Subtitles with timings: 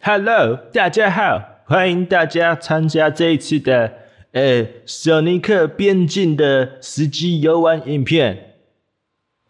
[0.00, 3.92] Hello，大家好，欢迎大家参加这一次的
[4.32, 8.54] 呃索尼克边境的实际游玩影片。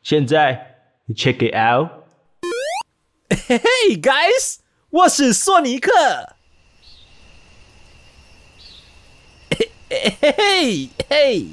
[0.03, 0.79] 现在
[1.11, 1.91] check it out。
[3.29, 4.57] Hey guys，
[4.89, 5.93] 我是索尼克。
[9.51, 11.47] 嘿嘿嘿嘿，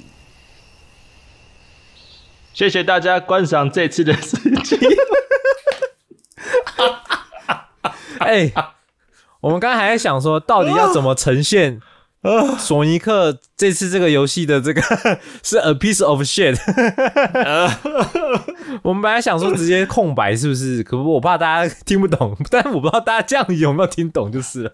[2.54, 4.78] 谢谢大家观赏这次的实际。
[8.20, 8.52] 哎，
[9.46, 11.80] 我们刚才还在想说，到底要怎么呈现
[12.58, 14.82] 索尼克这次这个游戏的这个
[15.44, 16.58] 是 a piece of shit。
[18.82, 20.82] 我们本来想说直接空白是不是？
[20.82, 24.72] 可不，我怕大家听不懂， 但我不知道大家这样有没有听懂就是了。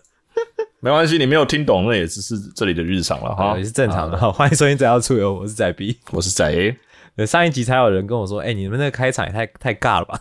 [0.80, 3.58] 没关系，你没有听懂，那也只是这里的日常了哈，。
[3.58, 4.18] 也是正常的。
[4.18, 5.98] 好，欢迎收听《仔要出游》，我是仔 B。
[6.12, 6.78] 我是仔 A，对，
[7.26, 10.20] 上一集才有人跟我说：“哎、你们那个开场也太太尬了吧？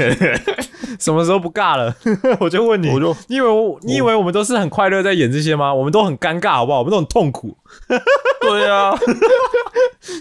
[1.00, 1.94] 什么时候不尬了？”
[2.38, 5.72] 我就问你，我就你以为我你以为我们都是很快乐在演这些吗？
[5.74, 6.78] 我们都很尴尬，好不好？
[6.78, 7.56] 我们都很痛苦，
[8.40, 8.96] 对啊。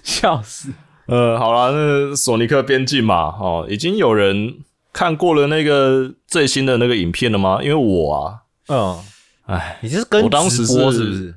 [0.03, 0.69] 笑死！
[1.07, 4.55] 呃，好啦，那索尼克边境嘛，哦，已经有人
[4.91, 7.59] 看过了那个最新的那个影片了吗？
[7.61, 8.39] 因为我啊，
[8.69, 8.99] 嗯，
[9.45, 11.35] 哎，你这是跟我当时是不是？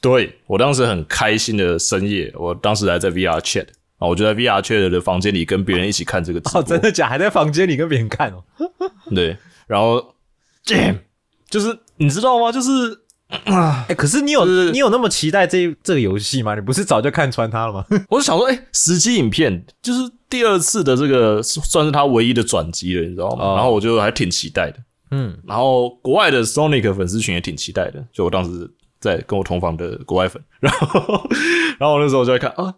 [0.00, 3.66] 对我当时很开心的深夜，我当时还在 VR Chat
[4.00, 7.08] 啊，我就在 VR Chat 的房间里跟别人一起看这个直播，哦，真的假？
[7.08, 8.42] 还在房间里跟别人看哦？
[9.14, 9.36] 对，
[9.68, 10.14] 然后
[10.64, 10.98] Jam
[11.48, 12.50] 就是你知道吗？
[12.50, 12.70] 就是
[13.44, 16.54] 哎、可是你有就是你有那么期待这这个游戏吗？
[16.56, 17.84] 你不是早就看穿它了吗？
[18.10, 23.44] 我就想说，哎、实际影片就是第二次的这个算是它唯一的转机了，你知道吗？
[23.44, 24.78] 哦然后我就还挺期待的。
[25.12, 31.28] 嗯，然后国外的 Sonic 粉丝群也挺期待的，就我当时在跟我同房的国外粉，然后
[31.78, 32.74] 然后我那时候就在看啊，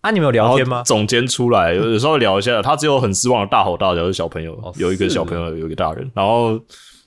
[0.00, 0.82] 啊，你们有聊天吗？
[0.84, 6.58] 总监出来有有时候聊一下，他只有很失望的大吼大叫，就是小朋友、哦有一个小朋友，有一个大人，然后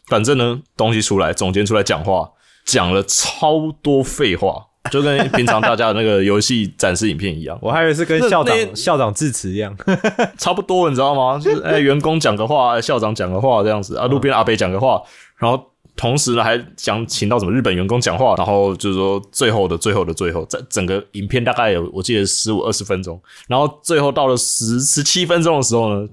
[0.08, 2.30] 反正呢东西出来，总监出来讲话，
[2.66, 7.58] 讲了超多废话，就跟平常大家的那个游戏展示影片一样。
[7.64, 9.74] 我还以为是跟校长校长致辞一样。
[10.38, 11.40] 差不多，你知道吗？
[11.42, 15.02] 就是哎、员工讲个话，校长讲个话这样子啊，路边阿北讲个话，
[15.38, 26.08] 然后同时呢还想请到什么日本员工讲话，然后就是说最后的最后的最后，在整个影片大概有我记得十五二十分钟，然后最后到了十十七分钟的时候呢，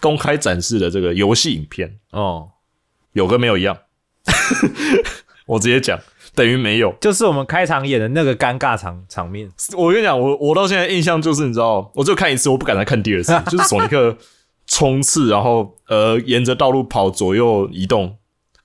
[0.00, 2.48] 公开展示的这个游戏影片哦，
[3.12, 3.76] 有跟没有一样，
[5.46, 5.98] 我直接讲
[6.34, 6.94] 等于没有。
[7.00, 9.50] 就是我们开场演的那个尴尬场场面。
[9.76, 13.32] 我跟你讲，我我到现在印象就是，你知道，我就看一次，我不敢再看第二次。
[13.50, 14.16] 就是索尼克
[14.66, 18.16] 冲刺，然后呃，沿着道路跑，左右移动，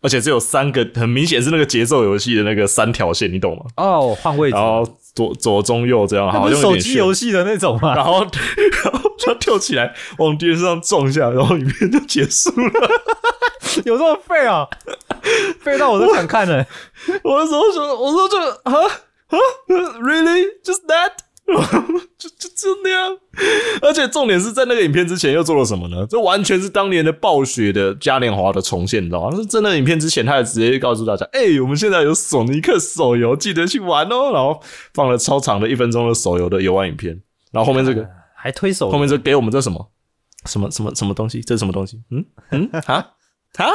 [0.01, 3.63] 而且只有三个，很明显是那个节奏游戏的那个三条线，你懂吗？
[3.77, 7.93] 哦，换位置然，后左左中右这样，好像手机游戏的那种吗？
[7.95, 8.21] 然后
[8.83, 12.89] 然后就跳起来往电视上撞一下，然后影片就结束了。
[13.85, 14.67] 有这么废啊？
[15.61, 16.65] 废到我都想看了。
[17.23, 18.73] 我 那时候说，我说这啊
[19.27, 19.37] 啊
[20.01, 21.11] ，really just that，
[22.39, 23.17] 就就就那样。
[23.81, 26.05] 而且重点是在那个影片之前又做了什么呢？
[26.09, 29.35] 这完全是当年的暴雪的嘉年华的重现，你知道吗？
[29.35, 34.31] 是在那个影片之前，他还直接告诉大家，哎、我们现在有索尼克手游，记得去玩哦。
[34.31, 34.59] 然后
[34.93, 39.91] 放了超长的一分钟的手游的游玩影片，然后后面这个还推手后面这给我们这什么
[40.45, 41.41] 什么什么什么东西？
[41.41, 42.01] 这是什么东西？
[42.11, 43.13] 嗯嗯啊
[43.57, 43.65] 啊！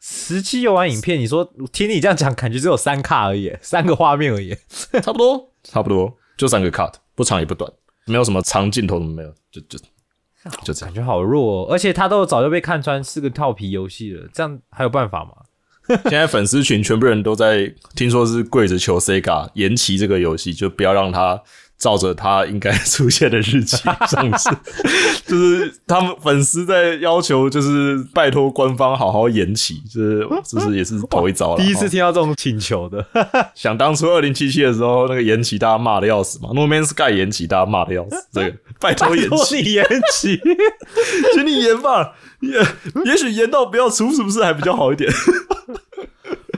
[0.00, 4.56] 十七游玩影片，你说听你这样讲，感觉只有三卡而已，三个画面而已。
[5.02, 7.70] 差不多，差不多，就三个 cut，不长也不短，
[8.08, 9.78] 没有什么长镜头，没有，就就
[10.64, 10.92] 就这样。
[10.92, 15.32] 感觉好弱、哦，而且他都早就被看穿是个套皮游戏了，这样还有办法吗？
[16.04, 21.42] 现在粉丝群全部人都在听说是跪着求 Sega 延期这个游戏，就不要让它
[21.78, 23.76] 照着他应该出现的日期
[24.08, 24.50] 上市。
[25.28, 31.62] 就是他们粉丝在要求，就是拜托官方好好延期，就是就是也是头一遭了。
[31.62, 33.04] 第一次哦听到这种请求的，
[33.54, 39.74] 想当初二零七七的时候，那个延期大家骂的要死嘛，No Man's Sky 延期大家骂的要死，这个拜托延期。
[39.74, 40.40] 延期，
[41.34, 42.58] 请你延吧，也
[43.04, 45.12] 也许延到不要出，是不是还比较好一点？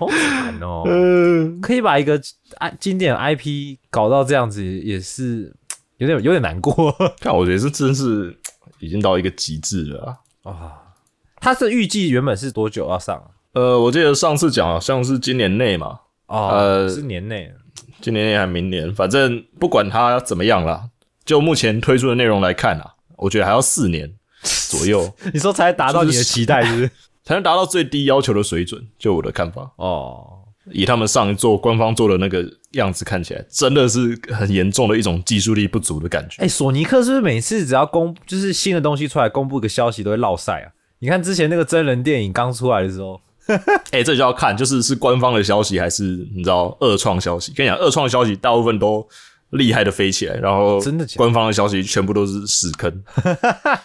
[0.00, 0.82] 好惨哦！
[0.88, 2.20] 嗯，可以把一个
[2.58, 5.54] I 经典 IP 搞到这样子，也是
[5.98, 8.34] 有点有点难过但我觉得是真是
[8.78, 10.50] 已经到一个极致了啊！
[10.52, 10.72] 啊。
[11.42, 13.24] 它是预计原本是多久要上啊？
[13.52, 17.52] 呃，我记得上次讲好像是今年内嘛，哦，呃是年内。
[18.00, 20.88] 今年内还明年，反正不管它怎么样啦，
[21.24, 24.10] 就目前推出的内容来看啊，我觉得还要四年
[24.42, 26.90] 左右 你说才达到你的期待，是不是？
[27.30, 28.84] 才能达到最低要求的水准。
[28.98, 30.26] 就我的看法，哦，
[30.72, 36.42] 以他们上一座官方做的那个样子看起来，真的是很严重的一种技术力不足的感觉。
[36.42, 40.72] 哎、索尼克是不是每次只要公就是新的东西出来，公布一个消息都会落赛啊？
[40.98, 43.20] 你看之前那个真人电影刚出来的时候，
[43.92, 46.02] 哎、这就要看，就是是官方的消息还是
[46.34, 47.52] 你知道二创消息。
[47.52, 49.06] 跟你讲，二创消息大部分都
[49.50, 52.92] 厉害的飞起来，然后真的官方的消息全部都是屎坑，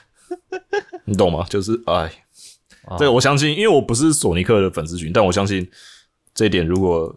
[1.06, 1.46] 你懂吗？
[1.48, 2.12] 就是哎，
[2.88, 5.68] 哦这个我相信，因为我不是索尼克的粉丝群，但我相信
[6.34, 7.14] 这一点，如果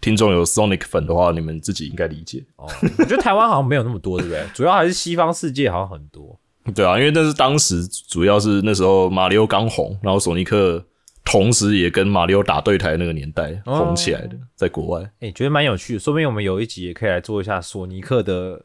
[0.00, 2.44] 听众有 Sonic 粉的话，你们自己应该理解。
[2.56, 2.66] 哦，
[2.98, 4.44] 我觉得台湾好像没有那么多，对不对？
[4.52, 6.38] 主要还是西方世界好像很多。
[6.74, 10.84] 对啊，因为那是当时主要是那时候马里奥刚红，然后索尼克
[11.24, 15.10] 同时也跟马里奥打对台那个年代哦红起来的，在国外。
[15.20, 18.64] 哎、觉得蛮有趣的，说不定我们有一集也可以来做一下索尼克的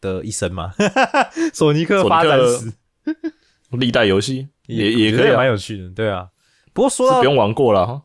[0.00, 0.72] 的一生嘛，
[1.54, 2.72] 索尼克发展史
[3.70, 6.28] 历代游戏也也可以啊蛮有趣的，对啊。
[6.72, 8.02] 不过说到是不用玩过了哈。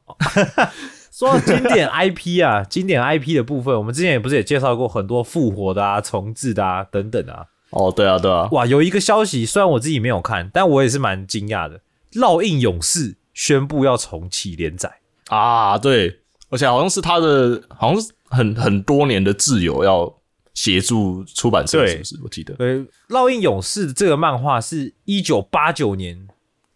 [1.11, 7.45] 说到经典 IP 啊，经典 IP 的部分，我们之前也不是也介绍过很多复活的啊、重置的啊等等啊。
[7.71, 11.81] 哦，对啊，对啊，哇，有一个消息，虽然我自己没有看，但我也是蛮惊讶的。
[12.13, 16.19] 烙印勇士宣布要重启连载，啊，对，
[16.49, 20.13] 而且好像是他的，好像是很很多年的挚友要
[20.53, 22.19] 协助出版社，对是不是？
[22.23, 22.53] 我记得。
[22.55, 26.27] 对，烙印勇士这个漫画是一九八九年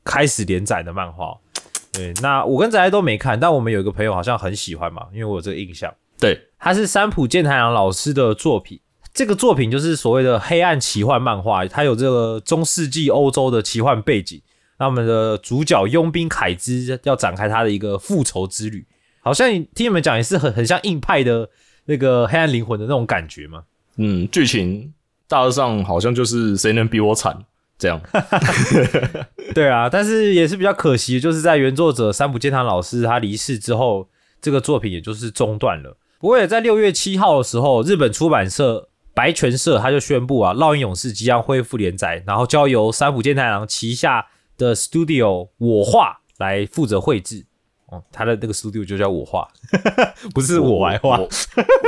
[0.06, 1.38] 开始连载的漫画。
[1.92, 5.94] 对，那我跟仔仔都没看，但我们有一个朋友好像很喜欢嘛，因为我有这个印象。
[6.18, 8.80] 对，他是三浦健太郎老师的作品。
[9.14, 14.42] 这个作品就是所谓的黑暗奇幻漫画，它有这个中世纪欧洲的奇幻背景。
[14.78, 18.86] 那我们的主角佣兵凯兹要展开他的一个复仇之旅，
[19.22, 21.50] 好像听你们讲也是很很像硬派的
[21.86, 23.64] 那个黑暗灵魂的那种感觉嘛。
[23.96, 24.94] 嗯，剧情
[25.30, 27.42] 大致上好像就是谁能比我惨
[27.78, 28.02] 这样。
[29.54, 34.10] 对啊，但是也是比较可惜，就是在原作者三浦健太郎老师他离世之后，
[34.42, 35.98] 这个作品也就是中断了。
[36.20, 44.26] 不过也在六月七号的时候，日本出版社白泉社他就宣布啊，《烙印勇士》即将恢复连载，然后交由三浦健太郎旗下
[44.58, 47.46] 的 Studio 我画来负责绘制。
[47.88, 49.48] 哦，他的那个 Studio 就叫我画，
[50.34, 51.30] 不是我来画我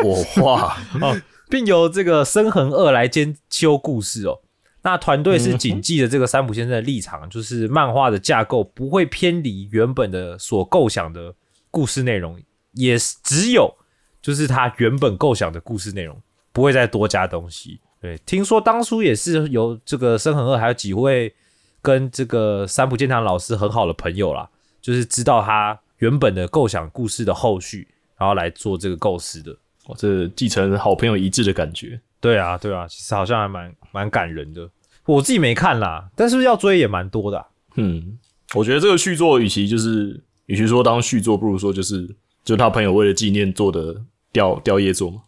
[0.04, 1.20] 我画， 哦，
[1.50, 4.40] 并由这个深恒二来兼修故事哦。
[4.88, 11.36] 那团队是谨记着这个三浦先生的立场，就是漫画的架构不会偏离原本的所构想的
[11.70, 12.42] 故事内容，
[12.72, 13.76] 也是只有
[14.22, 16.18] 就是他原本构想的故事内容，
[16.54, 17.82] 不会再多加东西。
[18.00, 21.36] 对，听说当初也是由这个深恒二还有几位
[21.82, 24.50] 跟这个三浦健太郎老师很好的朋友啦，
[24.80, 27.86] 就是知道他原本的构想故事的后续，
[28.18, 29.52] 然后来做这个构思的。
[29.88, 32.00] 哇这继承好朋友一致的感觉。
[32.22, 34.70] 对啊，对啊，其实好像还蛮蛮感人的。
[35.08, 37.46] 我自己没看啦，但是要追也蛮多的啊、
[37.78, 38.18] 嗯，
[38.54, 42.06] 我觉得这个续作，与其就是与其说当续作，不如说就是
[42.44, 43.96] 就是他朋友为了纪念做的
[44.32, 45.22] 吊吊唁作嘛。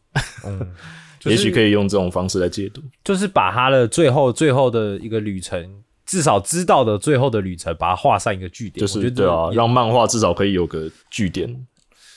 [0.45, 0.59] 嗯，
[1.19, 2.81] 就是也许可以用这种方式来解读。
[3.03, 5.67] 就是把他的最后最后的一个旅程，
[6.05, 8.79] 至少知道的最后的旅程，把它画上一个句点。
[8.79, 11.65] 就是对啊，也让漫画至少可以有个句点。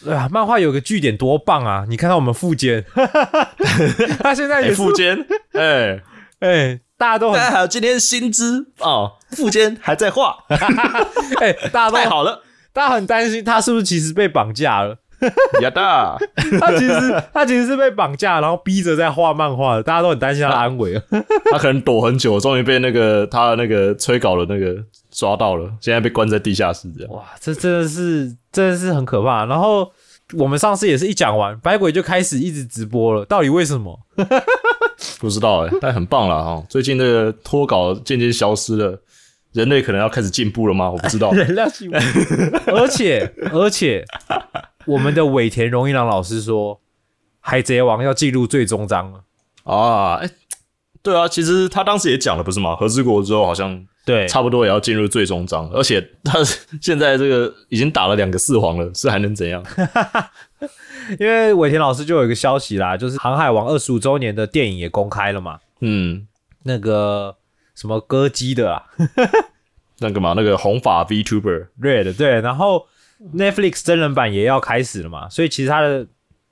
[0.04, 1.86] 对啊，漫画有个句点多棒啊！
[1.88, 2.84] 你看到我们富坚，
[4.18, 5.16] 他现在哎、也是富坚，
[5.52, 6.02] 哎、
[6.40, 10.36] 哎、大家都很还有今天薪资哦，富坚还在画，
[11.40, 12.42] 哎、大家都太好了，
[12.72, 14.96] 大家很担心他是不是其实被绑架了。
[15.62, 16.16] 亚大，
[16.60, 21.02] 他其实他其实是被绑架，然后逼着在画漫画的，大家都很担心他的安危啊。
[21.50, 24.80] 他可能躲很久，终于被那个他的那个催稿的那个
[25.10, 27.12] 抓到了，现在被关在地下室这样。
[27.12, 29.44] 哇，这真的是真的是很可怕。
[29.46, 29.90] 然后
[30.34, 33.98] 我们上次也是一讲完，白鬼就开始一直直播了，到底为什么？
[35.18, 36.64] 不知道哎、但很棒了哈。
[36.68, 39.00] 最近那个脱稿渐渐消失了，
[39.52, 40.90] 人类可能要开始进步了吗？
[40.90, 41.30] 我不知道。
[41.36, 41.96] 人类进步，
[42.66, 44.04] 而且而且
[44.86, 46.76] 我们的尾田荣一郎老师说，
[47.40, 49.20] 《海贼王》要进入最终章了。
[49.64, 50.30] 啊，哎、
[51.02, 52.74] 对啊，其实他当时也讲了，不是吗？
[52.74, 56.38] 和之国之后好像对，差不多也要进入最终章，而且他
[56.82, 59.62] 现在这个已经打了两个四皇了，是还能怎样？
[61.18, 66.26] 因为尾田老师就有一个消息啦，就是《航海王》二十五周年的电影也公开了嘛，嗯，
[66.64, 67.36] 那个
[67.74, 68.82] 什么歌姬的啊
[70.00, 72.86] 那个嘛，那个红发 VTuber，，Red 对，然后
[73.34, 76.06] Netflix 真人版也要开始了嘛，所以其实它的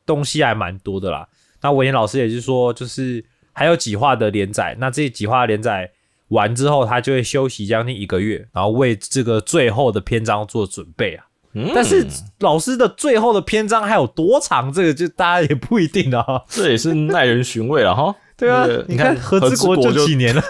[0.06, 1.28] 东西还蛮多的啦。
[1.62, 5.90] 那尾田老师也是说，就是还有几话的连载，那这几话连载，
[6.28, 11.26] 完之后，他就会休息将近一个月，然后为这个最后的篇章做准备啊。
[11.52, 12.06] 嗯但是
[12.38, 16.24] 老师的最后的篇章还有多长，这个就大家也不一定啊。
[16.48, 18.14] 这也是耐人寻味了哈。
[18.36, 20.42] 对啊那个，你看和之国就就几年了，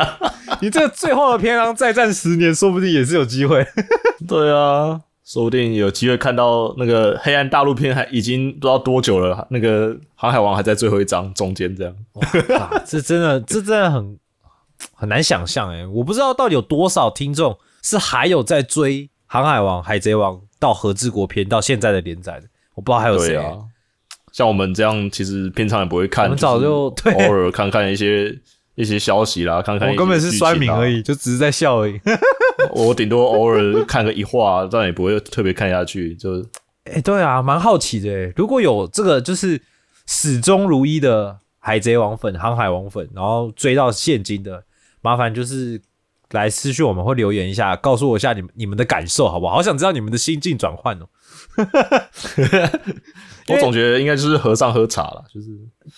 [0.60, 3.64] 你这个最后的篇章再战十年，说不定也是有机会。
[4.26, 9.46] 对啊，说不定有机会看到那个黑暗大陆篇，还已经不知道多久了。
[9.50, 11.94] 那个航海王还在最后一章中间这样。
[12.58, 14.18] 啊这真的，这真的很
[14.94, 15.86] 很难想象哎！
[15.86, 23.34] 我不知道到底有多少听众是还有在追《航海王》《海贼王》到和之国篇到现在的连载的，我不知道还有谁。
[23.34, 23.58] 对啊，
[24.32, 28.36] 像我们这样，其实平常也不会看，我们早就就是对偶尔看看一些
[28.74, 30.90] 一些消息啦，看看一些我根本是剧情啊酸民而。
[30.90, 32.00] 已，就只是在笑而已。
[32.72, 36.14] 我顶多偶尔看个一话，但也不会特别看下去。
[36.16, 36.46] 就是
[36.84, 38.32] 哎、对啊，蛮好奇的哎。
[38.36, 39.60] 如果有这个就是
[40.06, 44.64] 始终如一的海贼王粉、航海王粉，然后追到现今的，
[45.00, 45.80] 麻烦就是
[46.32, 49.54] 来私讯我们或留言一下，告诉我一下你们你们的感受好不好？
[49.54, 51.08] 好想知道你们的心境转换哦。
[53.48, 55.48] 我总觉得应该就是和尚喝茶了，就是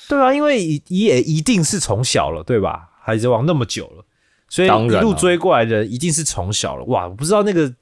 [0.09, 2.91] 对啊，因为也也一定是从小了，对吧？
[3.01, 4.05] 海贼王那么久了，
[4.49, 6.85] 所以一路追过来的人一定是从小了。
[6.85, 7.73] 哇，我不知道那个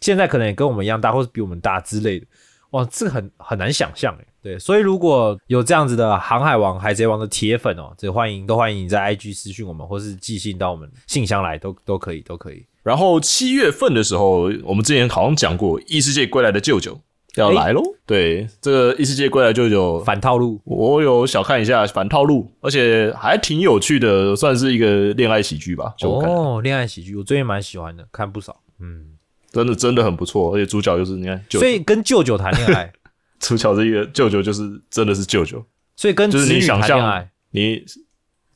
[0.00, 2.26] 现在可能也跟我们一样大，或者比我们大之类的。
[2.70, 4.24] 哇，这个很很难想象哎。
[4.42, 12.64] 对，所以如果有这样子的航海王、海贼王的铁粉哦，这欢迎都欢迎你在 IG 私讯我们，或是寄信到我们信箱来，都都可以，都可以。
[12.82, 16.98] 然后七月份的时候，我们之前好像讲过，异世界归来的舅舅
[17.34, 17.82] 要来喽。
[18.06, 25.92] 对，这个异世界归来的舅舅，反套路，我有小看一下反套路，而且还挺有趣的，算是一个恋爱喜剧吧。
[25.98, 28.60] 就哦，恋爱喜剧，我最近蛮喜欢的，看不少。
[28.80, 29.18] 嗯，
[29.50, 32.90] 真的真的很不错，而且主角就是你看舅舅，所以跟舅舅谈恋爱，
[33.38, 35.64] 主角这个舅舅就是真的是舅舅，
[35.96, 37.26] 所以跟就是你想象。
[37.50, 37.82] 你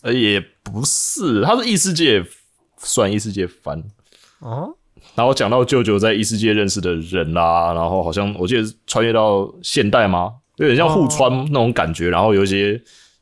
[0.02, 2.22] 呃也不是，他是异世界
[2.76, 3.82] 算异世界番。
[4.40, 4.76] 哦，
[5.14, 10.32] 然后讲到舅舅在异世界认识的人啦，然后好像我记得穿越到现代吗？
[10.56, 12.10] 有点像互穿那种感觉。
[12.10, 12.78] 然后有一些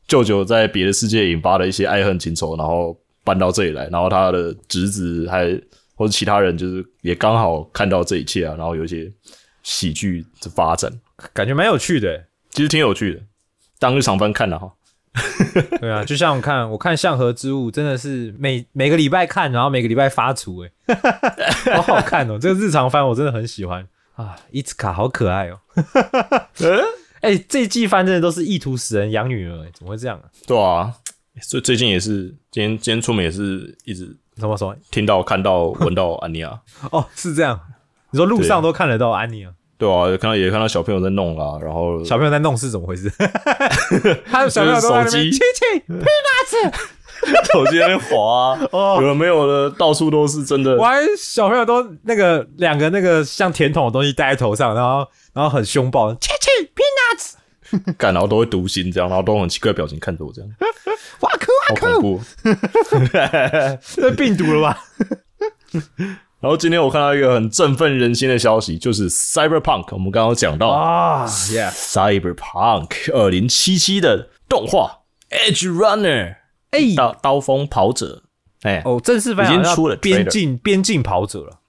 [0.07, 5.47] 舅舅在别的世界引发的一些爱恨情仇，然后搬到这里来，然后他的侄子还
[5.95, 9.09] 或者其他人就是也刚好看到这一切啊，然后有一些
[9.63, 10.91] 喜剧的发展，
[11.33, 12.25] 感觉蛮有趣的欸。
[12.49, 13.21] 其实挺有趣的，
[13.79, 14.73] 当日常番看了哈。
[15.81, 20.95] 对啊，就像我看，我看《象河之物》真的是每每个礼拜看，然后每个礼拜发图，哎，
[21.75, 22.39] 好好看哦！
[22.39, 23.85] 这个日常番我真的很喜欢
[24.15, 25.59] 啊，伊兹卡好可爱哦。
[27.21, 30.23] 哎、这一季番真的都是意图使人养女儿，哎，怎么会这样啊？
[30.47, 30.93] 对啊，
[31.41, 34.75] 最最近也是，今天今天出门也是一直怎么说？
[34.91, 36.61] 听到、看到、闻到安妮亚。
[36.91, 37.59] 哦，是这样。
[38.11, 39.53] 你说路上都看得到安妮啊？
[39.81, 43.11] 对啊，看到也看到小朋友在弄啦，然后小朋友在弄是怎么回事？
[44.29, 45.81] 他的小朋友手机亲亲，
[47.51, 50.85] 手机在那滑、 啊，哦有的没有的，到处都是真的我。
[50.85, 60.49] 还小朋友都那个两个那个像甜筒的东西戴在头上，然后然后很凶暴，亲亲 peanuts，干，然后都会读心这样，然后都很奇怪的表情看着我这样，
[61.21, 61.51] 哇酷
[61.89, 62.21] 哇酷。
[63.95, 64.77] 这病毒了吧？
[66.41, 76.37] 然后今天我看到一个很振奋人心的消息，就是 Cyberpunk，我们刚刚讲到、啊，yes，Cyberpunk 二零七七的动画 Edge Runner
[76.71, 78.23] 哎，刀刀锋跑者，
[78.63, 81.59] 哎、哦，正式翻译已经出了边境边境跑者了，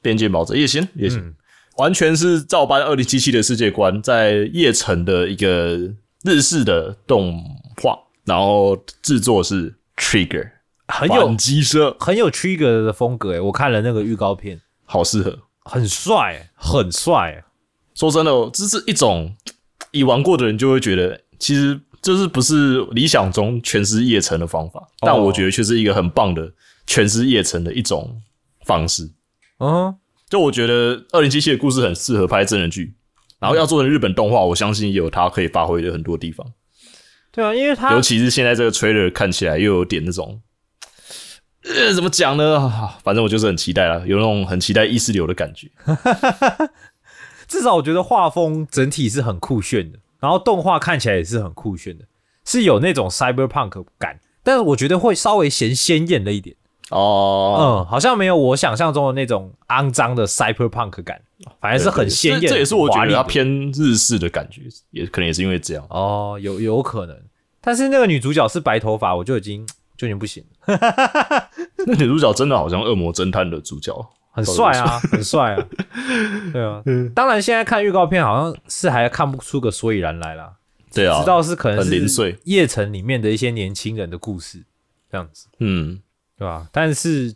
[0.00, 1.34] 边境跑者也行也行，嗯。
[1.76, 5.76] 完全是照搬二零七七的世界观，在叶城的一个
[6.22, 7.38] 日式的动
[7.82, 10.48] 画，然后制作是 Trigger
[10.88, 15.38] 很有反击社，很有 Trigger 的风格哎，我看了那个预告片，好适合。
[15.62, 17.44] 很帅欸，很帅欸，
[17.94, 19.34] 说真的，这是一种
[19.92, 26.52] 已玩过的人就会觉得，其实这是不是理想中诠释叶城的方法，但我觉得却是一个很棒的
[26.86, 28.20] 诠释叶城的一种
[28.66, 29.10] 方式。
[29.58, 29.96] 嗯，
[30.28, 32.94] 就我觉得二零七七的故事很适合拍真人剧，
[33.38, 36.46] 然后要做成日本动画，我相信也有它可以发挥的很多地方。
[37.32, 40.42] 对啊，因为它尤其是现在这个 trailer 看起来又有点那种，
[41.64, 42.58] 呃，怎么讲呢？
[42.58, 45.68] 啊反正我就是很期待了，有那种很期待意识流的感觉。
[47.48, 52.04] 至少我觉得画风整体是很酷炫的，然后动画看起来也是很酷炫的，
[52.44, 56.56] 是有那种 cyberpunk 感，但是我觉得会稍微嫌鲜艳了一点。
[56.90, 61.22] 哦，嗯，好像没有我想象中的那种肮脏的 cyberpunk 感，
[61.60, 65.86] 反而是很鲜艳这这也是我觉得它偏日式的感觉，也可能也是因为这样。
[65.88, 67.16] 哦，有有可能。
[67.60, 69.66] 但是那个女主角是白头发，我就已经
[69.96, 71.48] 就已经不行了，
[71.86, 73.94] 那女主角真的好像恶魔侦探的主角，
[74.30, 75.66] 很帅啊，很帅啊，
[76.52, 76.82] 对啊。
[77.14, 80.54] 当然现在看预告片好像是还看不出个所以然来啦，
[80.92, 84.62] 对啊，知道是可能是碎夜城里面的一些年轻人的故事
[85.10, 85.48] 这样子。
[85.60, 86.00] 嗯，
[86.38, 86.66] 对吧？
[86.72, 87.34] 但是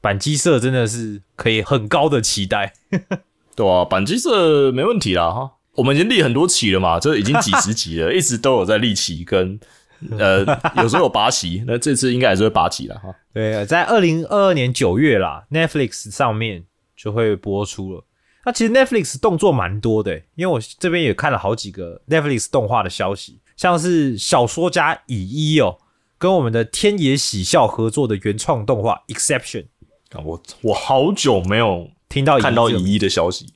[0.00, 2.72] 板机社真的是可以很高的期待。
[3.54, 5.52] 对啊，板机社没问题啦哈。
[5.76, 9.58] 我们已经立很多期了嘛，这已经几十集了， 一直都有在立期跟
[10.18, 10.44] 呃，
[10.76, 13.14] 有时候有拔旗，那这次应该还是会拔旗了哈。
[13.34, 16.64] 对，在二零二二年九月啦，Netflix 上面
[16.96, 18.04] 就会播出了。
[18.44, 25.76] 那其实 Netflix 动作蛮多的，因为我这边也看了好几个 Netflix 动画的消息，像是小说家乙一哦，
[26.16, 29.66] 跟我们的天野喜孝合作的原创动画 Exception，
[30.12, 33.46] 啊我我好久没有听到，看到乙一的消息，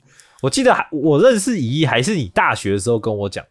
[0.43, 3.43] 我记得还我认识乙一还是你大学的时候跟我讲，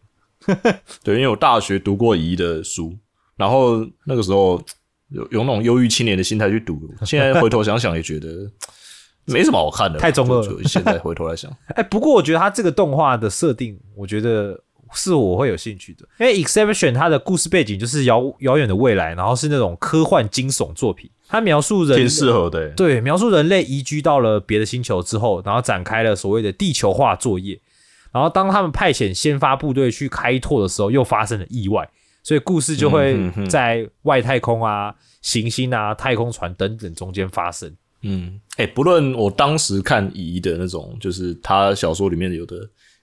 [1.03, 2.95] 对，因为我大学读过乙的书，
[3.35, 4.61] 然后那个时候
[5.09, 8.27] 有有那种忧郁青年的心态去读，现在回头想想也觉得
[9.25, 14.59] 没什么好看的，太中二了现在回头来想， 哎，不过我觉得他这个动画的设定，我觉得
[14.93, 22.69] 是我会有兴趣的，因为 Exception 它的故事背景就是遥遥远的未来，然后是那种科幻惊悚作品，它描述人挺适合的欸。
[22.77, 27.59] 对，描述人类移居到了别的星球之后，然后展开了所谓的地球化作业。
[28.15, 31.85] 然后当他们派遣先发部队去开拓的时候，又发生了意外，
[32.23, 33.19] 所以故事就会
[33.49, 37.69] 在外太空啊、行星啊、太空船等等中间发生。
[38.03, 42.55] 嗯，哎、不论我当时看乙一的那种，就是他小说里面有的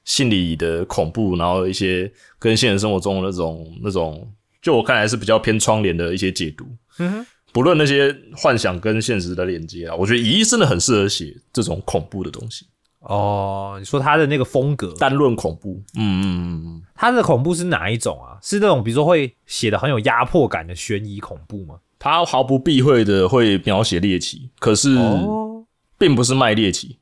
[0.07, 4.27] 心理的恐怖，然后一些跟现实生活中的那种那种，
[4.63, 6.65] 就我看来是比较偏窗帘的一些解读。
[6.99, 12.65] 嗯哼，不论那些幻想跟现实的连接啊，我觉得乙一真的很适合写这种恐怖的东西，
[13.03, 15.83] 哦，你说他的那个风格，单论恐怖。
[15.97, 18.39] 嗯嗯嗯嗯，他的恐怖是哪一种啊？
[18.43, 21.77] 是那种比如说会写的很有压迫感的悬疑恐怖吗？
[21.99, 25.65] 他毫不避讳的会描写猎奇，可是哦，
[25.99, 26.99] 并不是卖猎奇。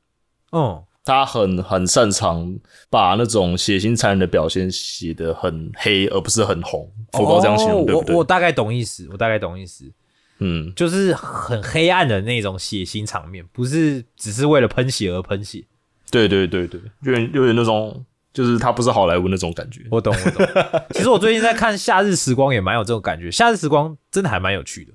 [0.52, 2.59] 嗯，他很很擅长
[2.90, 6.90] 把那种血腥残忍的表现写得很黑，而不是很红。
[7.12, 8.25] 福高这样形容、哦对不对我我？
[8.25, 9.90] 大概懂意思，我大概懂意思，
[10.38, 15.64] 嗯，就是很黑暗的那种血腥场面，不是只是为了喷血而喷血。
[16.11, 19.87] 对对对对，有点有点那种，就是他不是好莱坞那种感觉。
[19.90, 20.47] 我懂，我懂。
[20.93, 24.93] 其实我最近在看《夏日时光》，也蛮有这种感觉，《夏日时光》真的还蛮有趣的。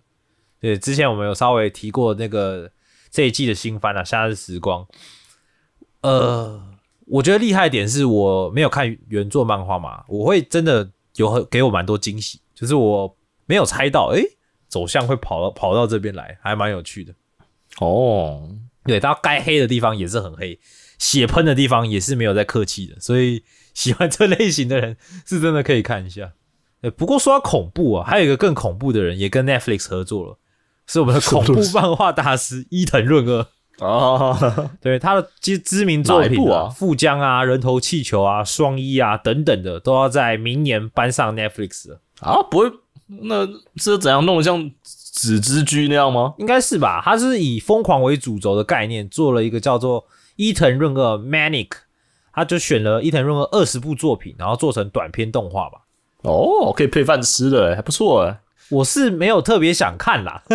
[0.60, 2.72] 对，之前我们有稍微提过那个
[3.10, 4.84] 这一季的新番啊，《夏日时光》。
[6.02, 6.62] 呃，
[7.08, 14.24] 我觉得厉害一点是我没有看原作漫画嘛，我会真的有很给我蛮多惊喜，就是我没有猜到，诶，
[14.68, 17.14] 走向会跑到跑到这边来，还蛮有趣的。
[17.80, 18.50] 哦，
[18.86, 20.60] 对，它该黑的地方也是很黑，
[20.98, 26.34] 血喷的地方也是没有在客气的，所以 喜欢这类型的人是真的可以看一下。
[26.82, 30.38] 呃，不过说到恐怖啊，还有一个更恐怖的人也跟 Netflix 合作了，
[30.88, 33.48] 是我们的恐怖漫画大师伊藤润二。
[33.80, 42.72] 哦，对他的知知名作品啊富江啊、人头气球啊、双一啊等等的，都要在明年搬上 Netflix，啊，不会，
[43.08, 46.36] 那是怎样弄得像纸之居那样吗？
[46.38, 47.02] 应该是吧？
[47.04, 51.70] 他是以疯狂为主轴的概念，做了一个叫做伊藤润二 Manic，
[52.34, 55.82] 他就选了伊藤润二二十部作品，然后做成短片动画吧。
[56.24, 58.40] 哦，可以配饭吃的欸，还不错哎。
[58.70, 60.42] 我是没有特别想看啦，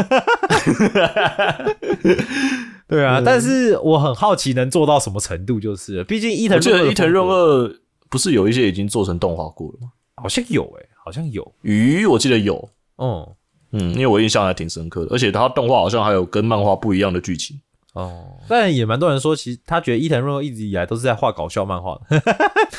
[2.89, 7.73] 对啊，但是我很好奇能做到什么程度，就是了毕竟伊藤我伊藤润二
[8.09, 9.93] 不是有一些已经做成动画过了吗？
[10.17, 13.27] 好像有诶、好像有，鱼我记得有，嗯，
[13.71, 17.61] 嗯，因为我印象还挺深刻的，而且他动画好像还有跟漫画不一样的剧情。
[17.95, 22.23] 哦，但也蛮多人说，其实他觉得伊藤润二一直以来都是在画搞笑漫画的。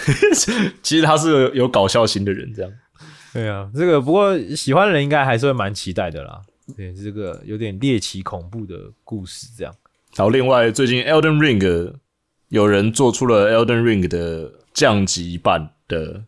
[0.82, 2.72] 其实他是个有搞笑型的人，这样。
[3.34, 6.42] 对啊，这个不过喜欢的人应该还是会蛮期待的啦。
[6.78, 9.76] 对，这个有点猎奇恐怖的故事，这样。
[10.16, 11.94] 然后另外最近 Elden Ring
[12.48, 16.24] 有人做出了 Elden Ring 的降级版的，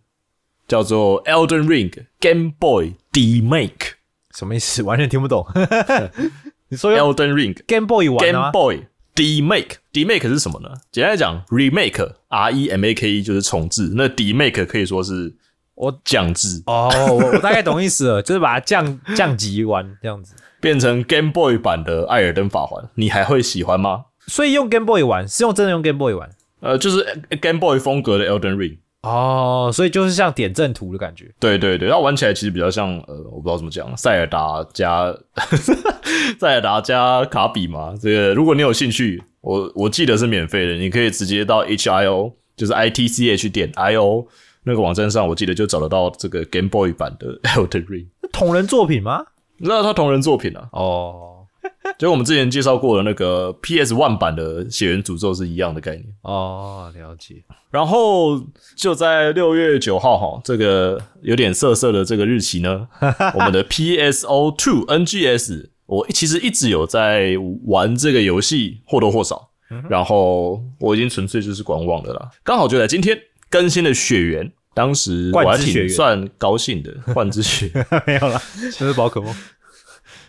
[0.68, 3.94] 叫做 Elden Ring Game Boy Demake。
[4.36, 4.84] 什么意思？
[4.84, 5.46] 完全听不懂。
[6.74, 10.70] 你说用 Elden Ring Game Boy 玩啊 Game？Boy Demake Demake 是什么呢？
[10.92, 15.36] 简单来讲，Remake R E M A K E 就是重置，那 Demake 可以说是
[15.76, 20.34] 我降智，哦，我我大概懂意思了，就是把它降降级玩这样子。
[20.60, 24.06] 变成 Game Boy 版的《艾尔登法环》，你还会喜欢吗？
[24.26, 26.30] 所以用 Game Boy 玩是用真的用 Game Boy 玩
[26.62, 27.04] 呃，就是
[27.40, 28.78] Game Boy 风格的 Elden Ring。
[29.04, 31.30] 哦，所以就是像点阵图的感觉。
[31.40, 35.14] 对对对，它玩起来其实比较像呃，我不知道怎么讲，塞尔达加
[36.40, 37.94] 塞尔达加卡比嘛。
[38.02, 44.26] 这个如果你有兴趣，我我记得是免费的，你可以直接到 HIO，就是 ITCH 点 IO
[44.64, 48.08] 那个网站上，我记得就找得到这个 Game Boy 版的 Elden Ring。
[48.32, 49.26] 同人作品吗？
[49.58, 51.33] 你知道它同人作品啊，哦
[51.98, 56.06] 就我们之前介绍过的那个 PS One 版的《血缘诅咒》是一样的概念。
[56.22, 57.44] 哦，了解。
[57.70, 58.42] 然后
[58.76, 62.88] 就在六月九号哈，这个有点涩涩的这个日期呢，
[63.36, 67.34] 我们的 PSO Two NGS 我其实一直有在
[67.66, 69.50] 玩这个游戏，或多或少。
[69.90, 72.30] 然后我已经纯粹就是观望的啦。
[72.44, 73.18] 刚好就在今天
[73.50, 77.72] 更新了血缘，当时我还挺算高兴的，换之血，
[78.06, 78.40] 没有啦，
[78.78, 79.34] 就是宝可梦。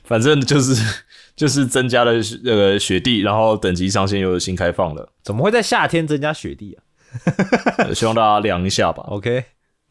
[0.05, 0.75] 反正就是
[1.37, 6.83] 就是增加了那个雪地，然后等级上限又有新开放了，怎么会在夏天增加雪地啊
[7.79, 9.03] 呃 希望大家量一下吧。
[9.09, 9.45] ？OK，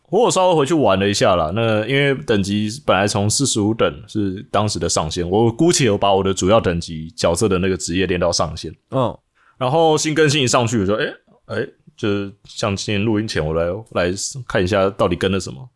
[0.09, 9.17] 我有稍微回去玩了一下啦，那因为等级本来从四十五等是当时的上限，我姑且有把我的主要等级角色的那个职业练到上限，嗯，
[9.57, 11.05] 然后新更新一上去，我说，哎、
[11.47, 14.13] 哎、就是像今天录音前，我来来
[14.47, 15.69] 看一下到底跟了什么。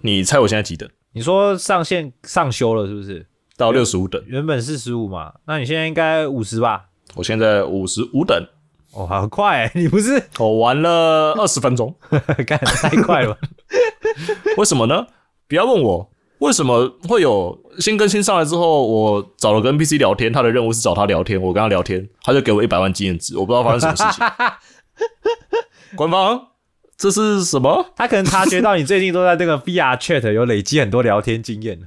[0.00, 0.88] 你猜我现在几等？
[1.12, 3.26] 你说上线上修了是不是？
[3.56, 6.86] 到六十五等，原本四十五嘛，那你现在应该五十吧？
[7.14, 8.46] 我现在五十五等，
[8.94, 11.94] 哦，好快、欸，你不是 我玩了二十分钟，
[12.46, 13.40] 干太快了吧？
[14.56, 15.06] 为什么呢？
[15.48, 24.26] 不要问我为什么会有新更新上来之后，我找了个 NPC 聊天，他的任务是找他聊天，我跟他聊天，他就给我一百万经验值，我不知道发生什么事情。
[25.94, 26.48] 官方，
[27.10, 27.86] 这是什么？
[27.96, 31.78] 他可能察觉到你最近都在这个 VR Chat 有累积很多聊天经验。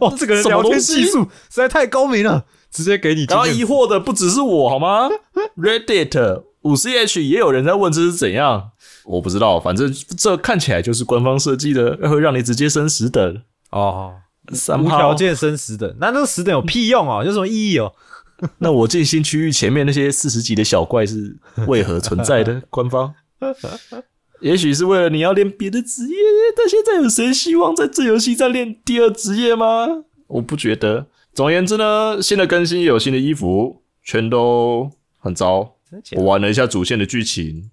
[0.00, 3.24] 哇， 这个人聊天技术实在太高明了，直接给你。
[3.24, 5.08] 然后疑惑的不只是我好吗？
[5.56, 8.70] Reddit 五 CH 也有人在问这是怎样，
[9.04, 13.42] 我不知道，反正这看起来就是官方设计的，会让你直接升十等。
[13.70, 14.14] 哦，
[14.52, 17.22] 三无条件升十等，那那个十等有屁用哦？
[17.24, 17.92] 有什么意义哦？
[18.58, 21.36] 那我进新区域前面那些四十级的小怪是
[21.68, 22.60] 为何存在的？
[22.68, 23.14] 官方，
[24.40, 26.16] 也许是为了你要练别的职业，
[26.56, 30.04] 但现在有谁希望在这游戏再练第二职业吗？
[30.26, 31.06] 我不觉得。
[31.32, 35.76] 总而言之呢，新的更新也有新的衣服，全都很糟。
[36.16, 37.70] 我玩了一下主线的剧情，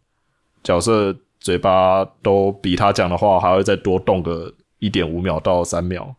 [0.63, 6.15] 角色嘴巴都比他讲的话还会再多动个一点五秒到三秒，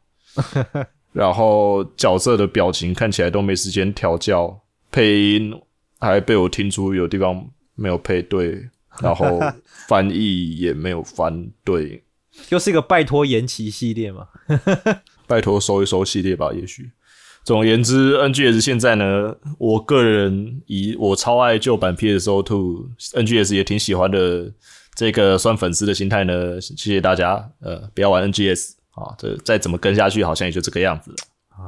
[1.12, 5.54] 然后角色的表情看起来都没时间调教，配音
[6.00, 8.68] 还被我听出有地方没有配对，
[9.02, 9.40] 然后
[9.88, 12.02] 翻译也没有翻对，
[12.50, 14.28] 又是一个拜托延期系列嘛？
[15.26, 16.90] 拜托收一收系列吧，也许。
[17.44, 24.52] 总而言之，NGS 现在呢，我个人以我超爱旧版 PSO Two，NGS 也挺喜欢的
[24.94, 27.50] 这个算粉丝的心态呢，谢谢大家。
[27.60, 31.16] 呃，不要玩 NGS 啊，这再怎么跟下去，好像也就这个样子了。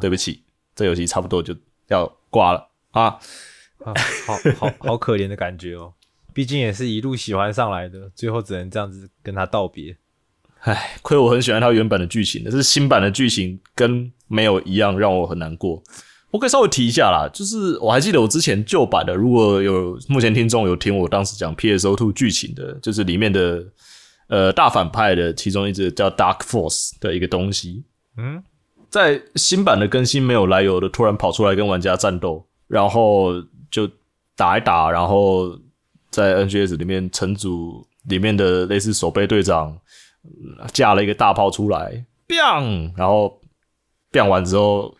[0.01, 0.43] 对不起，
[0.77, 1.57] 这游戏差不多就
[1.89, 3.19] 要挂了啊。
[3.85, 3.93] 啊，
[4.27, 5.93] 好好好可怜的感觉哦。
[6.35, 9.97] 毕竟也是一路喜欢上来的，最后只能这样子跟他道别。
[10.61, 15.83] 唉，亏我很喜欢他原本的剧情，但是新版的剧情跟没有一样，让我很难过。
[16.31, 23.65] 我可以稍微提一下啦，就是我还记得我之前旧版的，如果有目前听众有听我当时讲 PSO Two 剧情的，就是里面的
[24.29, 27.85] 呃大反派的其中一只叫 Dark Force 的一个东西，
[28.17, 28.43] 嗯，
[28.91, 33.35] 在新版的更新没有来由的突然跑出来跟玩家战斗，然后
[33.71, 33.89] 就
[34.35, 35.57] 打一打，然后
[36.15, 39.77] 在 NGS 里面城主里面的类似守备队长
[40.61, 43.41] 呃架了一个大炮出来，biang，然后
[44.13, 44.97] biang 完之后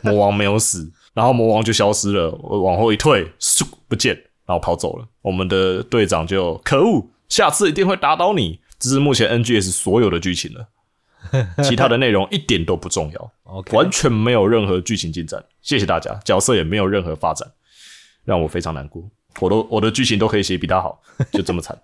[0.00, 4.14] 魔王没有死，然后魔王就消失了，我往后一退，嗖不见，
[4.46, 5.06] 然后跑走了。
[5.20, 8.60] 我们的队长就可恶，下次一定会打倒你。
[8.78, 10.68] 这是目前 NGS 所有的剧情了。
[11.62, 13.32] 其他的内容一点都不重要
[13.72, 15.44] 完全没有任何剧情进展。
[15.60, 17.46] 谢谢大家，角色也没有任何发展，
[18.24, 19.02] 让我非常难过。
[19.40, 21.00] 我都我的剧情都可以写比他好，
[21.32, 21.76] 就这么惨，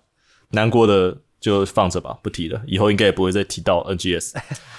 [0.51, 2.61] 难过的就放着吧，不提了。
[2.67, 4.35] 以后应该也不会再提到 NGS。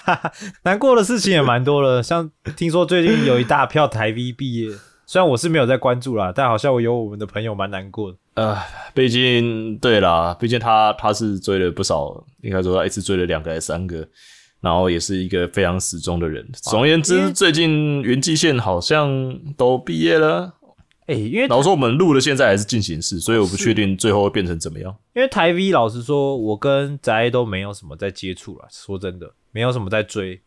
[0.65, 4.71] 难过的事情也蛮多了，像听说最近有一大票台 V 毕业，
[5.07, 8.19] 虽然我是没有在关注啦，但好像我有我们的朋友蛮难过的。
[8.35, 8.57] 呃，
[8.95, 14.09] 毕竟对啦，毕竟他他是追了不少，应该说他一次追了两个还是三个，
[14.61, 16.49] 然后也是一个非常死忠的人。
[16.55, 20.55] 总而言之，最近云际线好像都毕业了。
[21.13, 24.97] 哎、因为老实说，我们录的现在还是进行式，所以我不确定最后会变成怎么样。
[25.15, 30.41] 因为台 V 老实说，我跟宅都没有什么在接触了，说真的，没有什么在追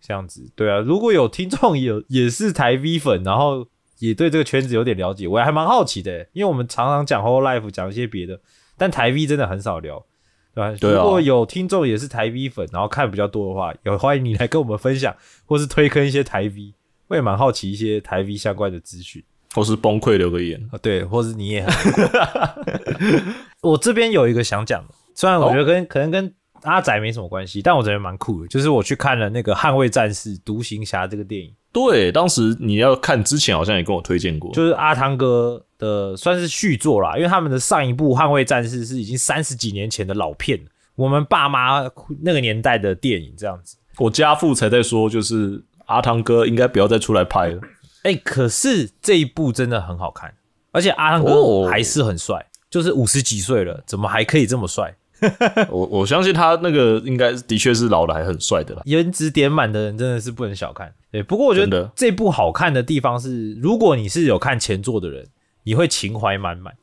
[0.00, 0.50] 这样子。
[0.56, 3.66] 对啊，如果有听众有也是台 V 粉，然后
[3.98, 8.40] 也对这个圈子有点了解，我还蛮好奇的，因为我们常常讲 Whole Life，讲一些别的，
[8.76, 10.04] 但台 V 真的很少聊。
[10.52, 10.76] 对吧？
[10.80, 15.14] 对啊如果有听众也是台 V 粉，然后看比较多的话，也欢迎你来跟我们分享，
[15.46, 16.74] 或是推坑一些台 V，
[17.06, 19.22] 我也蛮好奇一些台 V 相关的资讯。
[19.54, 23.22] 或是崩溃留个言，啊，对，或是你也很难过。
[23.72, 26.32] 我这边有一个想讲的，虽然我觉得跟、可能跟
[26.62, 40.60] 阿仔没什么关系，但我觉得蛮酷的，就是我去看了那个《捍卫战士：独行侠》这个电影，对，当时你要看之前好像也跟我推荐过，就是阿汤哥的算是续作啦，因为他们的上一部《捍卫战士》是已经三十几年前的老片，
[40.94, 41.82] 我们爸妈
[42.22, 43.76] 那个年代的电影这样子。
[43.98, 47.60] 我家父才在说，就是阿汤哥应该不要再出来拍了。
[48.02, 50.34] 哎、可是这一部真的很好看，
[50.72, 54.94] 而且阿汤哥哦还是很帅，就是五十几岁了，怎么还可以这么帅？
[55.68, 58.80] 我我相信他那个应该的确是老的还很帅的啦。
[58.86, 60.94] 颜值点满的人真的是不能小看。
[61.12, 65.26] 对，不过我觉得这部好看的地方是，如果你是有看前作的人，
[65.64, 66.74] 你会情怀满满，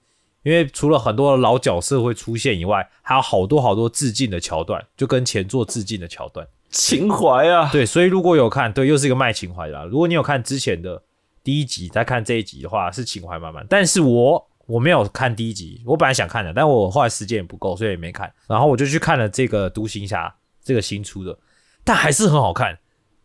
[0.44, 6.46] 因为除了很多老角色会出现以外，还有好多好多致敬的桥段，就跟前作致敬的桥段。
[6.70, 9.86] 情怀啊，对，所以如果有看，对，又是一个卖情怀的啦。
[9.86, 11.02] 如果你有看之前的
[11.48, 13.66] 第一集，再看这一集的话，是情怀满满。
[13.70, 18.30] 但是我我没有看第一集，我本来想看的，但我后来时间也不够，所以也没看。
[18.50, 20.28] 然后我就去看了这个《独行侠》
[20.62, 21.40] 这个新出的，
[21.86, 22.78] 但还是很好看，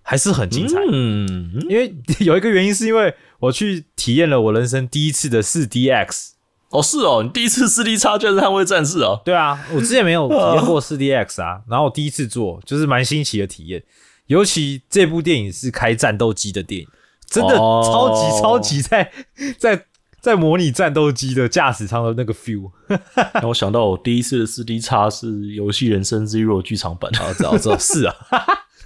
[0.02, 0.78] 还是很精彩。
[0.92, 6.28] 嗯，因为有一个原因是因为我去体验了我人生第一次的四 DX。
[6.70, 9.20] 哦是哦，你第一次四 D 叉就是捍卫战士哦。
[9.24, 13.82] 对啊，我之前没有体验过四 DX 啊， 然后我第一次做，就是蛮新奇的体验。
[14.26, 16.88] 尤其这部电影是开战斗机的电影，
[17.32, 19.10] 真的哦超级超级在
[19.58, 19.86] 在
[20.20, 22.70] 在模拟战斗机的驾驶舱的那个 feel。
[23.40, 27.10] 让我想到我第一次的四 D 叉是游戏人生 Zero 剧场版。
[27.16, 28.14] 啊，知道知道是啊。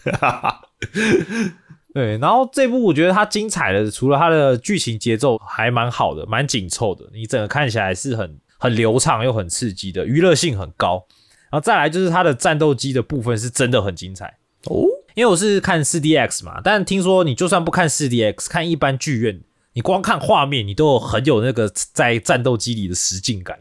[1.93, 11.07] 对，然后这部我觉得它精彩的，除了它的剧情节奏还蛮好的，蛮紧凑的，你整个看起来是很很流畅又很刺激的，娱乐性很高。
[11.51, 14.85] 然后再来就是它的战斗机的部分是真的很精彩哦，
[15.16, 19.40] 因为我是看 4DX 嘛，但听说你就算不看 4DX，看一般剧院，
[19.72, 23.59] 你光看画面，你都有很有那个在战斗机里的实境感。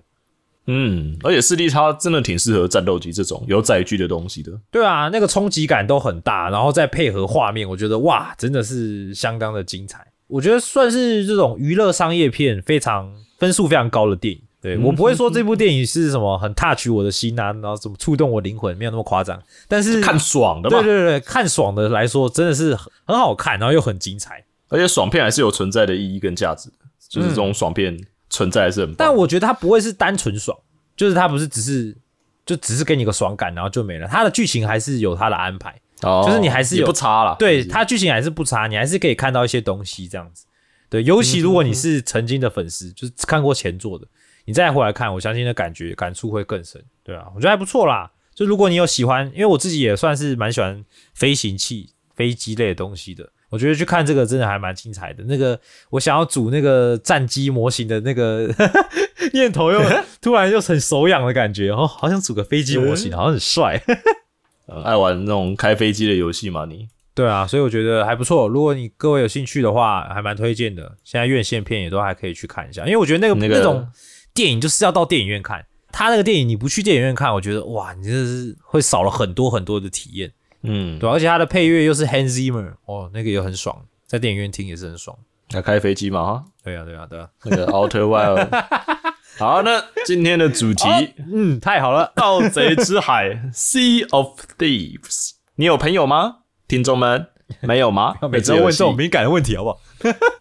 [0.67, 4.51] 嗯，而且四 D 它真的挺适合战斗机这种有载具的东西的。
[4.69, 10.05] 对啊，那个冲击感都很大，然后再配合画面，我觉得哇，真的是相当的精彩。
[10.27, 14.41] 我觉得算是这种娱乐商业片非常分数非常高的电影。
[14.65, 19.39] 对我不会说这部电影是什么很 touch 我的心啊，然后什么触动我灵魂，没有那么夸张。
[19.67, 24.43] 但是看爽的嘛，对对对，看爽的来说，真的是很很好看，然后又很精彩。
[24.69, 26.71] 而且爽片还是有存在的意义跟价值，
[27.08, 27.95] 就是这种爽片
[28.32, 28.91] 存在还是。
[28.97, 30.58] 但我觉得它不会是单纯爽，
[30.97, 31.95] 就是它不是只是
[32.43, 34.08] 就只是给你个爽感，然后就没了。
[34.08, 35.80] 它的剧情还是有它的安排。
[36.01, 37.36] 哦就是你还是有不差了。
[37.39, 40.45] 对它剧情还是不差，你还是可以看到一些东西这样子。
[40.89, 44.06] 对，尤其如果你是曾经的粉丝，就是看过前作的，
[44.45, 46.84] 你再回来看，我相信的感觉感触会更深。
[47.03, 48.12] 对啊，我觉得还不错啦。
[48.34, 55.23] 就如果你有喜欢，因为我自己也算是蛮喜欢飞行器、飞机类的东西的，我觉得去看这个真的还蛮精彩的。
[55.25, 55.60] 那个
[55.91, 58.49] 我想要组那个战机模型的那个
[59.34, 59.81] 念头又
[60.21, 63.81] 突然又很手痒的感觉，哦，好想组个飞机模型，好像很帅。
[64.67, 68.47] 呃 爱玩那种开飞机的游戏嘛，你对啊，所以我觉得还不错。
[68.49, 70.97] 如果你各位有兴趣的话，还蛮推荐的。
[71.05, 73.88] 现在院线片也都还可以去看一下，因为我觉得那个那个种
[74.36, 75.65] 电影就是要到电影院看。
[75.91, 80.32] 他那个电影你不去电影院看，我觉得哇，你真的是会少了很多很多的体验。
[80.62, 85.17] 嗯，对啊、而且他的配乐又是 Hans Zimmer，哦，那个也很爽，在电影院听也是很爽。
[85.52, 88.50] 要开飞机嘛哈，对啊，对啊，对啊，那个 Outer Wild。
[89.39, 90.84] 好，那今天的主题
[91.32, 92.12] 嗯，太好了。
[92.15, 96.39] 盗贼之海 （Sea of Thieves），你有朋友吗？
[96.67, 97.28] 听众们
[97.62, 98.15] 没有吗？
[98.30, 99.80] 每次问这种敏感的问题好不好？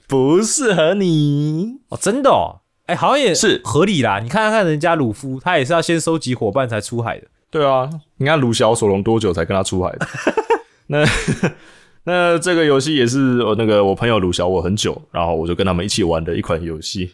[0.09, 1.81] 不适合你。
[1.91, 4.21] 哦，真的哦，哎，好像也是合理啦。
[4.21, 7.27] 你看看人家鲁夫，他也是要先收集伙伴才出海的。
[7.51, 10.07] 对啊，你看鲁小索隆多久才跟他出海的？
[10.89, 11.05] 那
[12.07, 17.11] 那这个游戏也是我那个我朋友鲁小我很久，然后我就跟他们一起玩的一款游戏。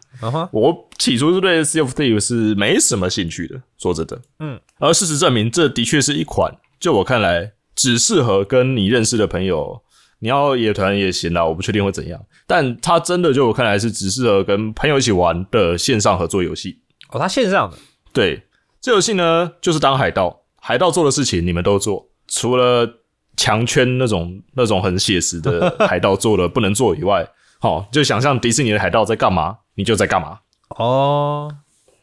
[0.50, 9.80] 我起初是对 Sea of Thieves 是没什么兴趣的，说真的，嗯，而事实证明，这的确是一款就我看来只适合跟你认识的朋友，
[10.20, 16.78] 你要野团也行啦，我不确定会怎样，但它真的就我看来是只适合跟朋友一起玩的线上合作游戏。
[17.11, 17.76] 哦，它线上的，
[18.12, 18.42] 对，
[18.80, 22.88] 这游戏呢就是当海盗，海盗做的事情你们都做，除了
[23.37, 27.26] 强圈那种那种很写实的 海盗做的不能做以外，
[27.59, 30.38] 好，就想象迪士尼的海盗在干嘛，你就在干嘛。
[30.76, 31.52] 哦，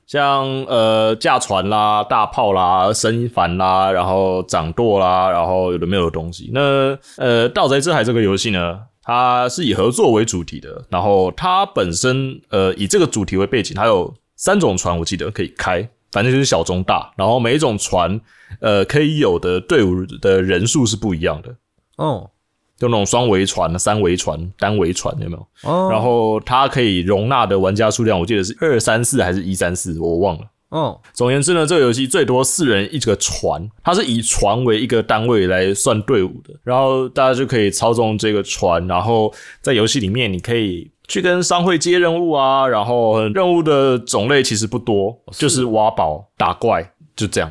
[0.07, 6.49] 像呃驾船啦、大炮啦、升帆啦，然后掌舵啦，然后有的没有的东西。
[6.53, 18.21] 那呃《盗贼之海》这个游戏呢，它是以合作为主题的，然后它本身呃以这个主题为背景，它有三种船，我记得可以开，反正就是小中大，然后每一种船
[18.61, 21.53] 呃可以有的队伍的人数是不一样的，
[21.97, 22.29] 哦，
[22.77, 25.47] 就那种双桅船、三桅船、单桅船有没有？
[25.63, 30.41] 哦，然后它可以容纳的玩家数量，我记得是二三四还是一三四，我忘了。
[30.69, 47.49] 哦，总而言之呢，这个游戏最多四人一个船，它是以船为一个单位来算队伍的，然后大家就可以操纵这个船，然后在游戏里面你可以去跟商会接任务啊，然后任务的种类其实不多，就是挖宝、打怪，就这样。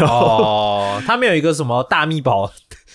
[0.00, 2.50] 哦， 他没有一个什么大秘宝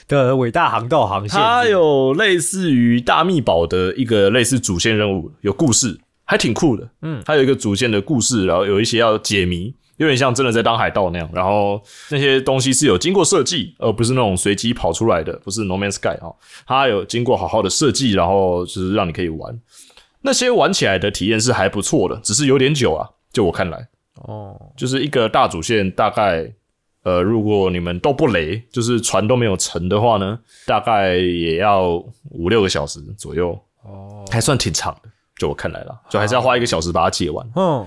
[0.07, 1.39] 的伟大航道航线。
[1.39, 6.89] 它有类似于大秘宝的一个类似主线任务，有故事，还挺酷的。
[7.01, 11.29] 嗯，它有一个主线的故事，然后有一些要解谜，有点像真的在当海盗那样。
[11.33, 16.33] 然后那些东西是有经过设计，而不是那种随机跑出来的，不是 No Man's Sky 啊、
[16.65, 19.59] 它有经过好好的设计，然后就是让你可以玩。
[20.21, 23.87] 那些玩起来的体验是还不错的，只是有点久啊，就我看来。
[24.23, 26.51] 哦，就是一个大主线，大概
[27.05, 33.51] 呃，如果你们都不雷，就是船都没有沉的话呢，大概也要五六个小时左右，
[33.83, 35.09] 哦，还算挺长的。
[35.37, 37.45] 就我看来了，就还是要花一个小时把它解完。
[37.55, 37.85] 嗯，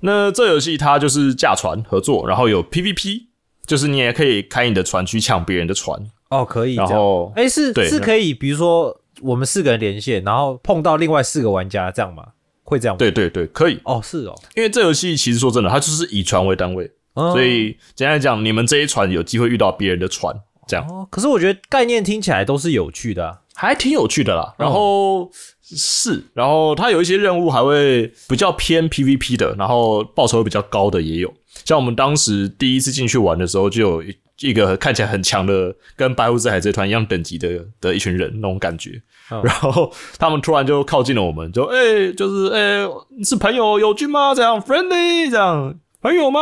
[0.00, 3.24] 那这游戏它就是驾船合作，然后有 PVP，
[3.66, 6.00] 就是你也可以开你的船去抢别人的船，
[6.30, 6.76] 哦，可以。
[6.76, 12.28] 然后哎，是对是可以，比如说我们四个人连线，然后碰到另外四个玩家，这样吗？
[12.62, 12.98] 会这样吗？
[12.98, 13.78] 对对对，可以。
[13.84, 20.34] 哦，是哦，因为这游戏其实说真的，它就是以船为单位，嗯所以简单来讲，你们这一船有机会遇到别人的船，
[20.66, 20.86] 这样。
[20.88, 23.40] 哦，可是我觉得概念听起来都是有趣的啊。
[23.56, 24.52] 还挺有趣的啦。
[24.58, 25.30] 然后、
[25.62, 31.32] 是，然后它有一些任务还会比较偏 PVP 的，然后报酬比较高的也有。
[31.64, 39.00] 像我们当时第一次进去玩的时候，就有一一个看起来很强的，跟白胡子海贼团一样等级的的一群人那种感觉。
[39.30, 42.86] 嗯然后他们突然就靠近了我们，就哎、就是哎、
[43.24, 44.34] 是朋友友军吗？
[44.34, 45.74] 这样 friendly 这样
[46.04, 46.40] 朋友吗？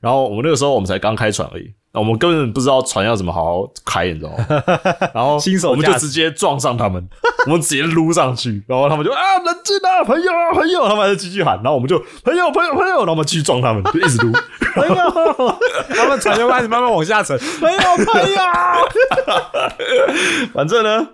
[0.00, 4.46] 然后我们那个时候我们才刚开船而已，我们根本不知道船要怎么好好开，你知道吗？
[5.12, 7.06] 然后新手我们就直接撞上他们，
[7.46, 14.32] 我们直接撸上去，然后他们就啊冷静啊，朋友啊朋友，他们还是继续喊，然后我们就朋友朋友朋友，然后我们继续撞他们，就 一直撸。
[14.74, 14.94] 朋友，
[15.94, 17.38] 他们船就开始慢慢往下沉。
[17.60, 18.38] 朋友，朋友，
[20.54, 21.06] 反正呢，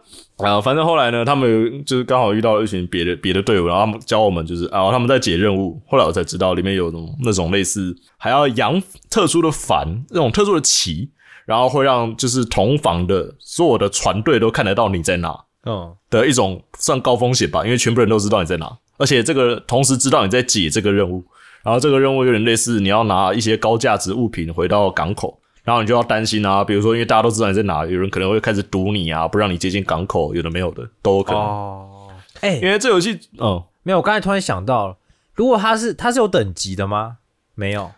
[0.45, 5.81] 啊，反正后来呢，他们就是刚好遇到一群别的别的队伍，然后他们教我们就是啊，他们在解任务。
[5.87, 11.11] 后来我才知道里面有那种那种类似还要扬特殊的帆，那种特殊的旗，
[11.47, 21.25] 然后会让就是同房的所有的船队都看得到你在哪嗯，的一种算高风险吧，因为全部人都知道你在哪，而且这个同时知道你在解这个任务，
[21.63, 25.40] 然后这个任务有点类似你要拿一些高价值物品回到港口。
[25.71, 31.41] 然后你就要担心啊，比如说，因为大家都知道你在哪，有人可能会开始堵你啊，不让你接近港口，有的没有的都有可能。
[31.41, 32.09] 哦，
[32.41, 34.97] 哎、因为这游戏，嗯，没有，我刚才突然想到了，
[35.33, 37.19] 如果它是它是有等级的吗？
[37.55, 37.93] 没有。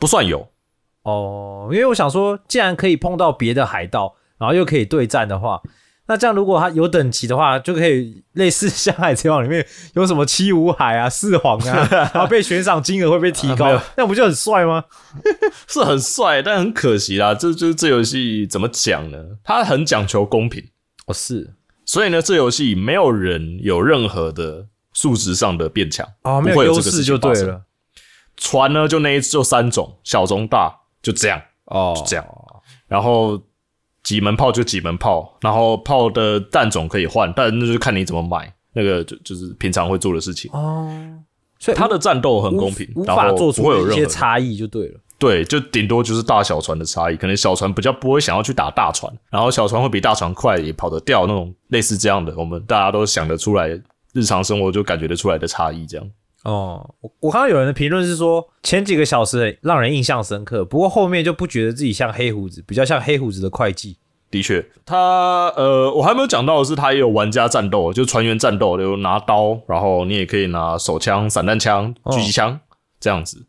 [0.00, 0.48] 不算有，
[1.02, 5.62] 哦，因为我想说，既然可以碰到别的海盗，然后又可以对战的话，
[6.08, 14.84] 那这样如果它有等级的话，就可以类似像海贼王里面有什么七武海啊、四皇啊， 然后被悬赏金额会被提高，啊那不就很帅吗？
[15.66, 17.34] 是很帅，但很可惜啦。
[17.34, 19.18] 这就是这游戏怎么讲呢？
[19.42, 20.62] 它很讲求公平，
[21.06, 27.18] 哦，是所以呢，这游戏没有人有任何的数值上的变强，哦，没有这个优势就。
[27.18, 27.62] 对了。
[28.36, 30.70] 船呢，就那一就三种，小中大
[31.02, 32.26] 就这样，哦，就这样。
[32.86, 33.42] 然后
[34.06, 40.48] 几门炮就几门炮，然后炮的弹种可以换，但那就是看你怎么买，那个就就是平常会做的事情。
[40.52, 40.88] 哦，
[41.58, 45.00] 所以它的战斗很公平，无法做出一些差异就对了。
[45.18, 53.68] 对，就顶多就是大小船的差异，可能小船比较不会想要去打大船，然后小船会比大船快，也跑得掉那种类似这样的，我们大家都想得出来，
[54.12, 56.06] 日常生活就感觉得出来的差异，这样。
[56.46, 63.98] 哦，我我看到有人的评论是说，前几个小时让人印象深刻，不过后面就不觉得自己像黑胡子，比较像黑胡子的会计。
[64.30, 72.60] 的确，他呃，我还没有讲到的是，他也有玩家战斗，就是船员战斗，有拿刀，然后你也可以拿手枪、散弹枪、狙击枪、
[73.00, 73.44] 这样子。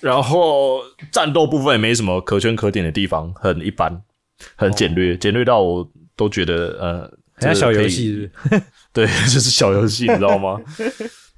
[0.00, 0.80] 然后
[1.12, 4.00] 战斗部分也没什么可圈可点的地方，很一般，
[4.56, 7.00] 很简略，简略到我都觉得呃，
[7.34, 8.62] 很像小游戏是不是？
[8.94, 10.58] 对，就是小游戏，你知道吗？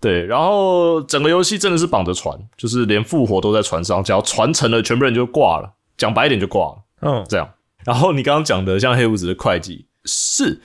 [0.03, 5.73] 对，然后整个游戏真的是绑着船，就是连复活都在船上，只要船沉了，全部人就挂了。
[5.97, 7.49] 讲白一点就挂了，嗯，这样。
[7.85, 10.61] 然后你刚刚讲的像黑胡子的会计是，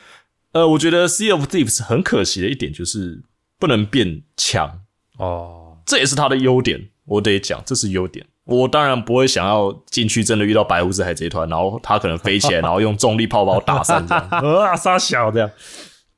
[0.54, 3.22] 呃，我觉得《Sea of Thieves》很可惜的一点就是
[3.60, 4.80] 不能变强，
[5.20, 8.26] 哦，这也是它的优点，我得讲，这是优点。
[8.46, 15.52] 我当然不会想要进去真的遇到白胡子海贼团，然后他可能飞起来， 然后用重力炮把我打散这样， 啊，杀小这样。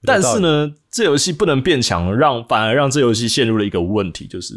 [0.03, 4.55] 但是呢，这游戏不能变强，让反而让这游戏陷入了一个问题，就是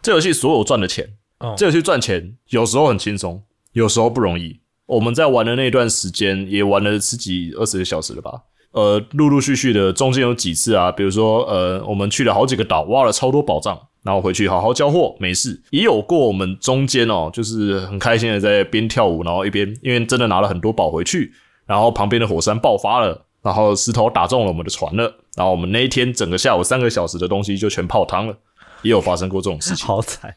[0.00, 3.42] 这游戏所有赚的钱，哦这游戏赚钱有时候很轻松，
[3.72, 4.60] 有时候不容易。
[4.86, 8.42] 我们在玩的那段时间也玩了十几二十个小时了吧？
[8.72, 15.62] 呃，陆陆续续的，中间有几次啊，比如说呃，我们去了好几个岛，挖了超多宝藏，然后回去好好交货，没事。
[15.70, 21.32] 也有过我们中间哦，就是很开心的在边跳舞，然后一边因为真的拿了很多宝回去，
[21.66, 25.02] 然后旁边的火山爆发了，然后石头打中了我们的船了，
[25.34, 28.36] 然后我们那一天整个下午三个小时的东西就全泡汤了，
[28.82, 29.86] 也有发生过这种事情。
[29.86, 30.36] 好惨。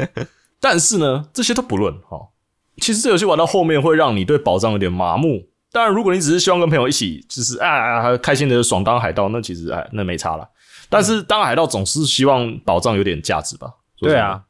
[0.60, 2.26] 但是呢，这些都不论哈、齁
[2.84, 10.48] 其实这游戏玩到后面会让你对宝藏有点麻木，当然，如果你只是希望跟朋友一起，就是啊开心的爽当海盗，那其实哎那没差了。
[10.88, 13.72] 但是当海盗总是希望宝藏有点价值吧？
[13.98, 14.42] 对啊，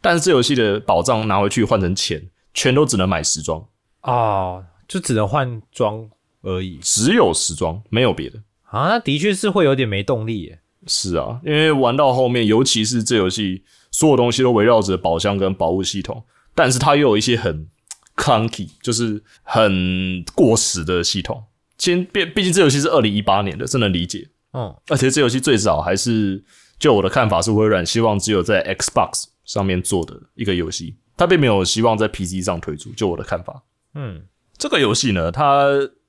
[0.00, 3.64] 但是这游戏的宝藏拿回去换成钱，全都只能买时装，
[4.02, 6.08] 哦，就只能换装
[6.46, 8.38] 而已只有时装，没有别的。
[8.70, 10.60] 啊，那的确是会有点没动力耶。
[10.86, 16.24] 是啊，因为玩到后面，尤其是这游戏所有东西都围绕着宝箱跟宝物系统，
[16.54, 17.68] 但是它又有一些很
[18.14, 21.42] clunky，就是很过时的系统。
[21.78, 24.28] 先毕毕竟这游戏是二零一八年的，这能理解。
[24.52, 26.44] 嗯，而且这游戏最早还是，
[26.78, 32.90] 就我的看法是微软希望只有在 Xbox 上面做的一个游戏，它并没有希望在 PC 上推出。
[32.90, 34.22] 就我的看法，嗯，
[34.56, 35.66] 这个游戏呢，它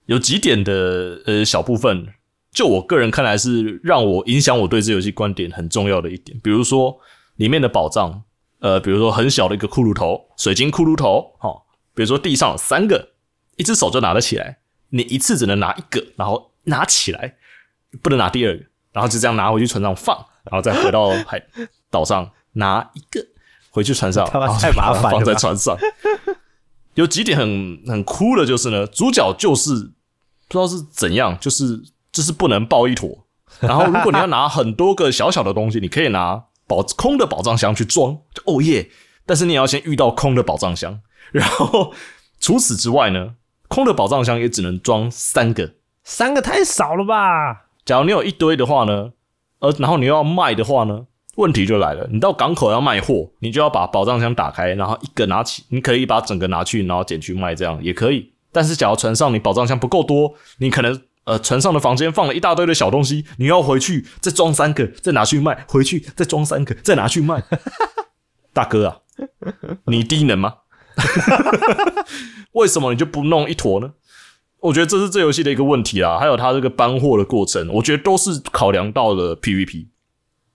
[0.08, 2.08] 有几点的呃小部分，
[2.52, 6.38] 就我个人看来是让我影响我对这游戏观点很重要的一点。
[6.44, 7.00] 比如说
[7.36, 8.24] 里面的宝藏，
[8.60, 11.50] 呃，比如说很小的一个骷髅头，水晶骷髅头，哈、
[11.94, 13.10] 比如说地上有三个，
[13.58, 14.58] 一只手就拿得起来，
[14.90, 17.36] 你一次只能拿一个，然后拿起来，
[18.02, 20.18] 不能拿第二个，然后就这样拿回去船上放，
[20.50, 21.42] 然后再回到海
[21.92, 23.24] 岛上拿一个
[23.70, 24.26] 回去船上，
[24.60, 25.78] 太麻烦了放在船上。
[26.96, 29.92] 有几点很很酷的，就是呢，主角就是
[30.48, 31.82] 不知道是怎样，就是
[32.12, 33.26] 就是不能抱一坨。
[33.60, 38.90] 然后如果你要拿很多个小小的东西，你可以拿宝空的宝藏箱去装，就哦耶！
[39.26, 41.00] 但是你也要先遇到空的宝藏箱。
[41.32, 41.94] 然后
[42.40, 43.36] 除此之外呢，
[43.68, 45.74] 空的宝藏箱也只能装三个。
[46.04, 47.68] 三个太少了吧？
[47.84, 49.12] 假如你有一堆的话呢，
[49.60, 52.08] 呃，然后你又要卖的话呢，问题就来了。
[52.12, 58.32] 你到港口要卖货，你就要把宝藏箱打开，然后一个拿起，你可以把整个拿去，然后捡去卖，这样也可以。
[58.52, 67.44] 但是假如船上你宝藏箱不够多，你可能呃船上的房间放了一大堆的小东西，你要回去再装三个，再拿去卖，回去再装三个，再拿去卖。
[68.54, 68.98] 大哥啊，
[69.86, 70.56] 你低能吗？
[72.54, 73.92] 为什么你就不弄一坨呢？
[74.60, 79.86] 我觉得这是这游戏的一个问题啦，还有它这个搬货的过程，我觉得都是考量到了 PVP，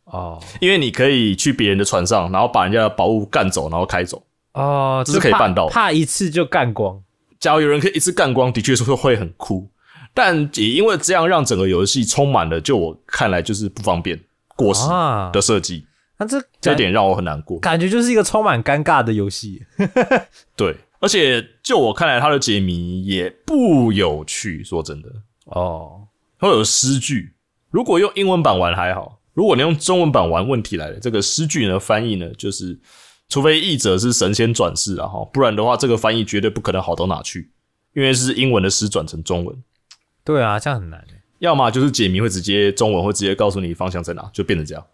[0.07, 4.24] 哦因为你可以去别人的船上，然后把人家的宝物干走，然后开走。
[4.55, 7.01] 哦，这是可以办到的怕一次就干光。
[7.43, 9.68] 假如有人可以一次干光，的确是会会很酷，
[10.14, 14.16] 但也因为这样让整个游戏充满了，就我看来就是不方便、
[14.55, 15.84] 过时啊的设计，
[16.18, 17.59] 那这感这点让我很难过。
[17.59, 19.61] 感觉就是一个充满尴尬的游戏。
[20.55, 24.62] 对，而且就我看来，它的解谜也不有趣。
[24.62, 25.09] 说真的，
[25.47, 26.03] 哦，
[26.38, 27.34] 会有诗句。
[27.72, 31.01] 如果用英文版玩还好，如果你用中文版玩，问题来了。
[31.01, 32.78] 这个诗句呢，翻译呢，就是
[33.32, 37.50] 除非译者是神仙转世啊哈，不然的话，这个翻译绝对不可能好到哪去，
[37.94, 39.56] 因为是英文的诗转成中文，
[40.22, 41.22] 对啊，这样很难欸。
[41.38, 44.86] 要么就是解谜会直接中文会直接告诉你方向在哪，就变成这样。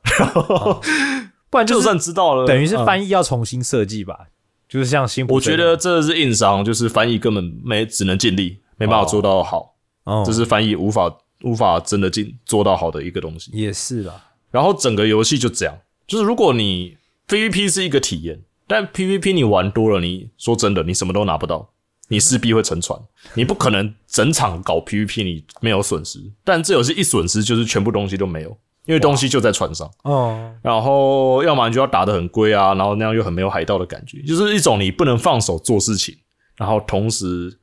[1.51, 4.28] 不然就算知道了，等于是嗯翻译要重新设计吧，
[4.68, 9.74] 就是像辛普我觉得这是硬伤，就是翻译根本没只能尽力，没办法做到好，
[10.05, 11.12] 哦，这是翻译无法
[11.43, 13.51] 无法真的尽做到好的一个东西。
[13.53, 14.26] 也是啦。
[14.53, 15.76] 然后整个游戏就这样，
[16.07, 16.97] 就是如果你
[17.29, 21.70] PVP 是一个体验，但 PVP 你玩多了，你说真的，你什么都拿不到，
[22.09, 22.99] 你势必会沉船，
[23.35, 28.57] 你不可能整场搞 PVP 你没有损失，但这游戏一损失就是全部东西都没有，
[28.87, 29.91] 因为东西就在船上。
[30.05, 36.16] 哦，然后要么你就要打得很龟啊，然后那样又很没有海盗的感觉，就是一种你不能放手做事情，
[36.57, 37.59] 然后同时，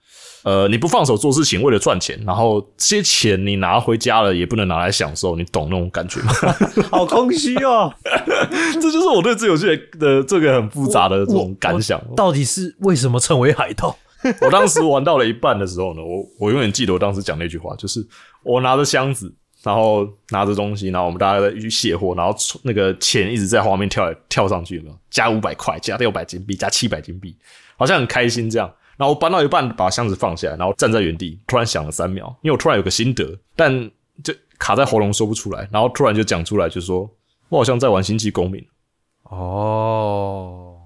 [0.45, 6.31] 呃，你不放手做事情为了赚钱，然后这些钱你拿回家了也不能拿来享受，你懂那种感觉吗？
[6.91, 7.91] 好空虚哦。
[8.79, 9.65] 这就是我对这游戏
[9.99, 11.99] 的这个很复杂的这种感想。
[12.15, 13.97] 到底是为什么成为海盗？
[14.41, 18.07] 我当时玩到了一半的时候呢，我我永远记得我当时讲那句话，就是
[18.43, 19.33] 我拿着箱子，
[19.63, 24.95] 然后拿着东西，然后我们大家在去卸货，然后那个钱一直在画面跳来跳上去，有没有？
[25.09, 27.35] 加五百块，加六百金币，加七百金币，
[27.77, 28.71] 好像很开心这样。
[28.97, 33.91] 然后我搬到一半，把箱子放下来，然后站在原地，突然想了三秒，因为我突然有个心得，但
[34.23, 37.09] 就卡在喉咙说不出来，然后突然就讲出来，就说
[37.49, 38.65] 我好像在玩星际公民。
[39.23, 40.79] 哦，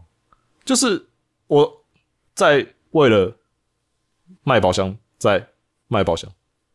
[0.66, 1.08] 就是
[1.48, 1.86] 我
[2.34, 3.36] 在为了
[4.44, 5.48] 卖宝箱在
[5.88, 6.32] 卖宝箱，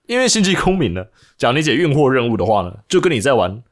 [0.07, 1.05] 因为星际公民呢，
[1.37, 3.63] 假如你解运货任务的话呢，就跟你在玩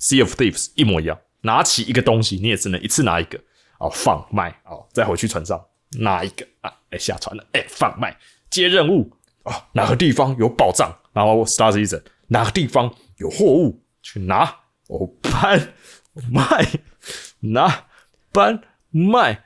[0.00, 3.38] Sea of Thieves 一模一样，拿起一个东西，你也只能一次拿一个，
[3.78, 5.64] 哦放卖哦，再回去船上
[6.00, 8.16] 拿一个啊，哎下船了，哎放卖
[8.50, 9.10] 接任务。
[9.44, 13.82] 哦，哪个地方有宝藏，然后 Star Season 哪个地方有货物？
[14.02, 14.54] 去拿，
[14.86, 15.74] 我搬
[16.30, 16.64] 卖
[17.40, 17.86] 拿
[18.30, 19.44] 搬卖，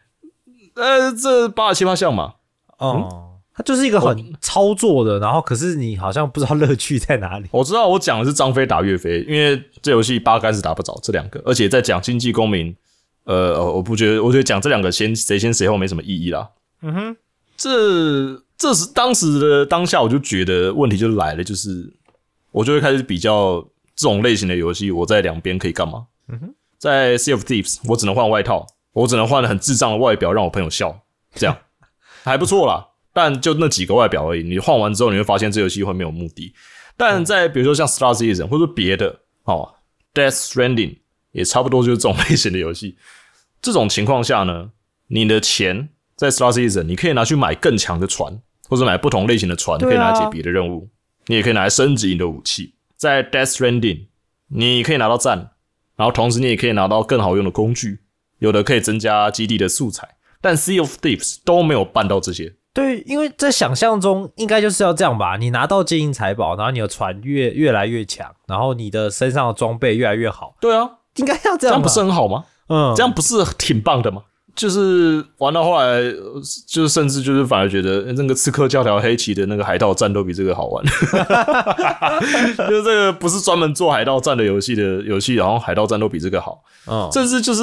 [0.74, 2.34] 呃这八十七八项嘛，
[2.76, 7.48] 哦，它就是一个很操作的，然后可是你好像不知道乐趣在哪里。
[7.52, 12.76] 我知道我讲的是张飞打岳飞，因为这游戏八竿子打不着这两个，而且在讲经济公民，
[13.24, 16.50] 呃，我不觉得，我觉得讲这两个先谁先谁后没什么意义啦。
[16.82, 17.16] 嗯哼，
[17.56, 21.92] 这这是当时的当下，我就觉得问题就来了，就是
[22.52, 23.60] 我就会开始比较
[23.94, 26.06] 这种类型的游戏，我在两边可以干嘛？
[26.78, 31.02] 在 Sea of Thieves，我只能换外套，我只能换很智障的外表让我朋友笑，
[31.34, 31.56] 这样
[32.24, 32.86] 还不错啦。
[33.12, 36.54] 但就那几个外表而已，你换完之后，你会发现这游戏会没有目的。
[36.96, 39.74] 但在比如说像 Star Citizen 或者别的哦
[40.14, 40.98] ，Death Stranding
[41.32, 42.96] 也差不多就是这种 类型的游戏。
[43.60, 44.70] 这种情况下呢，
[45.08, 45.88] 你的钱
[46.20, 50.86] 在 Star Citizen 你可以拿去买更强的船，或者买不同类型的船，可以拿来解别的任务。
[51.28, 52.74] 你也可以拿来升级你的武器。
[52.94, 54.08] 在 Death Stranding，
[54.48, 55.52] 你可以拿到赞，
[55.96, 58.00] 然后同时你也可以拿到更好用的工具，
[58.40, 60.16] 有的可以增加基地的素材。
[60.42, 62.52] 但 Sea of Thieves 都没有办到这些。
[62.74, 72.44] 对，因为在想象中应该就是要这样吧，你拿到金银财宝，然后你的船越越来越强，然后你的身上的装备越来越好，对啊，应该要这样，这样不是很好吗？
[72.68, 74.24] 嗯，这样不是挺棒的吗？
[74.54, 76.12] 就是玩到后来，呃
[76.66, 80.84] 就是甚至就是反而觉得呃那个刺客教条黑旗的那个海盗战都比这个好玩。
[82.68, 86.62] 就是这个不是专门做海盗战的游戏的游戏，然后海盗战都比这个好。
[86.86, 87.62] 嗯，甚至就是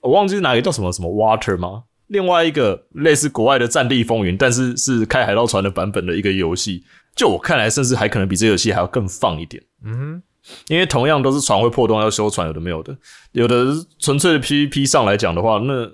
[0.00, 1.84] 我忘记哪个叫什么什么 Water 吗？
[2.08, 6.84] 另外一个类似国外的《战地风云》，但是是开海盗船的版本的一个游戏，
[7.16, 9.62] 就我看来，甚至还可能比这个游戏还要更放一点。
[9.84, 10.22] 嗯
[10.68, 12.94] 因为同样都是船会破洞要修船，有的没有的，
[13.32, 15.90] 有的纯粹的 PVP 上来讲的话，那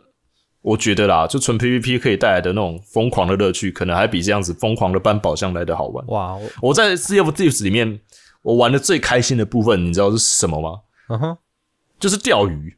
[0.63, 6.07] 我觉得啦，就纯 PVP 可以带来的那种疯狂的乐趣，可能还比这样子疯狂的搬宝箱来的好玩。
[6.09, 8.01] 哇，我我在 Sea of Thieves 里面，
[8.43, 10.81] 我玩的最开心的部分，你知道是什么吗？
[11.09, 11.37] 嗯哼，
[11.99, 12.77] 就是钓鱼。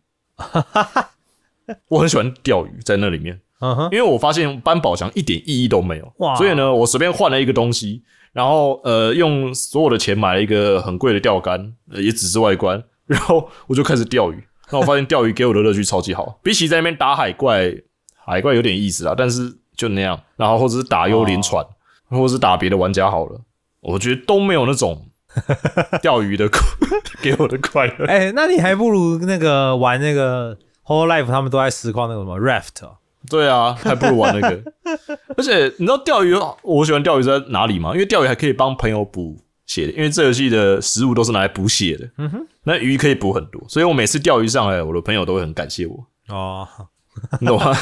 [1.89, 8.03] 我很喜欢钓鱼，在那里面，嗯哼，因为我发现搬宝箱一点意义都没有，哇所以呢，我随便换了一个东西，
[8.33, 14.45] 然后呃，用所有的钱买了一个很贵的钓竿，呃、也只是外观，然后我就开始钓鱼。
[14.73, 17.71] 那我发现钓鱼给我的乐趣超级好，比起在那边打海怪，
[18.17, 21.65] 海怪有点意思啊，但是就那样，然后或者是打幽灵船，
[22.09, 23.41] 或者是打别的玩家好了，
[23.81, 25.07] 我觉得都没有那种
[26.03, 26.49] 钓鱼的
[27.23, 28.07] 给我的快乐。
[28.07, 30.57] 哎、那你还不如那个玩那个
[30.87, 32.97] Whole Life，他们都在实况那个什么 Raft，哦
[33.31, 34.73] 对啊，还不如玩那个。
[35.39, 37.93] 而且你知道钓鱼，我喜欢钓鱼在哪里吗？
[37.93, 39.37] 因为钓鱼还可以帮朋友补
[39.67, 42.11] 血的，因为这游戏的食物都是拿来补血的。
[42.19, 46.67] 嗯哼，那鱼可以补很多，所以我每次钓鱼上来，我的朋友都会很感谢我，哦，
[47.41, 47.77] 你懂吗？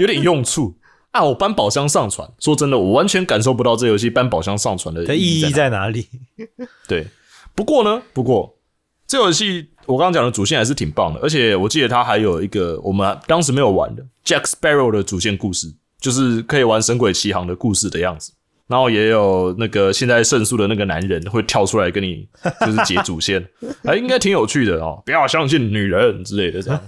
[0.00, 0.76] 有点用处。
[1.12, 5.56] 啊，我搬宝箱上船，说真的，我完全感受不到这游戏搬宝箱上船的的意义在哪。
[5.56, 6.06] 在哪里？
[6.86, 7.06] 对，
[7.54, 8.58] 不过呢，不过
[9.06, 18.32] 这游戏我刚刚讲的主线还是挺棒的，而且我记得它还有一个我们当时没有玩的 Jack Sparrow 的主线故事，就是可以玩《神鬼奇航》的故事的样子。
[18.68, 22.28] 然后也有那个现在胜诉的那个男人会跳出来跟你
[22.66, 23.44] 就是解主线，
[23.84, 25.02] 哎，应该挺有趣的哦。
[25.04, 26.82] 不要相信女人之类的，这样，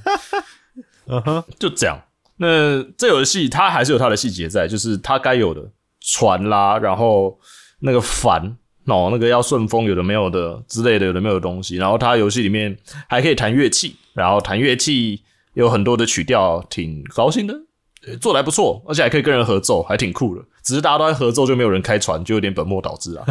[1.06, 1.98] 嗯哼，就这样。
[2.38, 5.60] 那这游戏它还是有它的细节在，就是它该有的
[6.00, 7.38] 船啦，然后
[7.80, 8.56] 那个帆
[8.86, 11.76] 哦，那个要顺风，有的没有的之类的，有的没有的东西。
[11.76, 12.76] 然后它游戏里面
[13.08, 15.20] 还可以弹乐器，然后弹乐器
[15.54, 17.60] 有很多的曲调，挺高兴的，呃
[18.16, 20.42] 做的还不错，而且还可以跟人合奏，还挺酷的。
[20.62, 23.24] 只是大家都在合奏，就没有人开船，就有点本末倒置啊，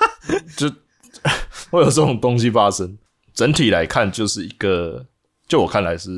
[0.56, 0.68] 就
[1.70, 2.96] 会有这种东西发生。
[3.34, 5.06] 整体来看，就是一个，
[5.46, 6.10] 就我看来是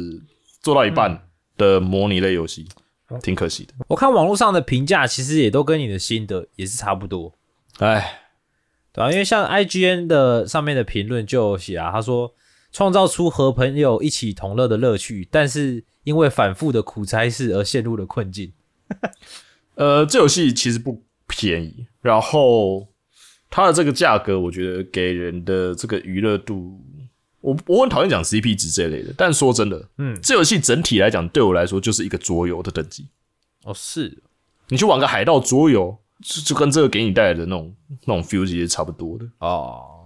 [0.62, 2.66] 做到一半的模拟类游戏，
[3.22, 3.74] 挺可惜的。
[3.88, 7.34] 我看网络上的评价其实也都跟你的心得也是差不多，
[7.78, 8.20] 哎，
[8.92, 12.32] 对啊，因为像 IGN 的上面的评论就有写啊，他说
[12.72, 18.52] 创造出和朋友一起同乐的乐趣，但是因为反复的苦差事而陷入了困境。
[19.76, 22.88] 呃，这游戏其实不便宜，然后
[23.48, 26.80] 它的这个价格，我觉得给人的这个娱乐度，
[27.40, 33.06] 我我很讨厌讲 CP 值这类的，但说真的，嗯，这游戏整体来讲，对我来说就是一个桌游的等级。
[33.62, 34.20] 哦，是
[34.68, 37.72] 你去玩个海盗桌游，就就跟这个给你带来的那种
[38.06, 39.24] 那种 feel 其实差不多的。
[39.38, 39.99] 哦，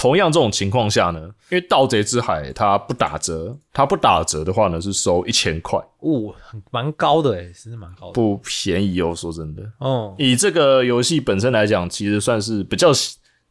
[0.00, 1.20] 同样这种情况下呢，
[1.50, 8.12] 因为《盗贼之海》它不打折，它不打折的话呢是收一千块，哦，很蛮高的诶，真的蛮高的。
[8.12, 9.12] 不便宜哦。
[9.12, 12.92] 说真的，哦，以这个游戏本身来讲，其实算是比较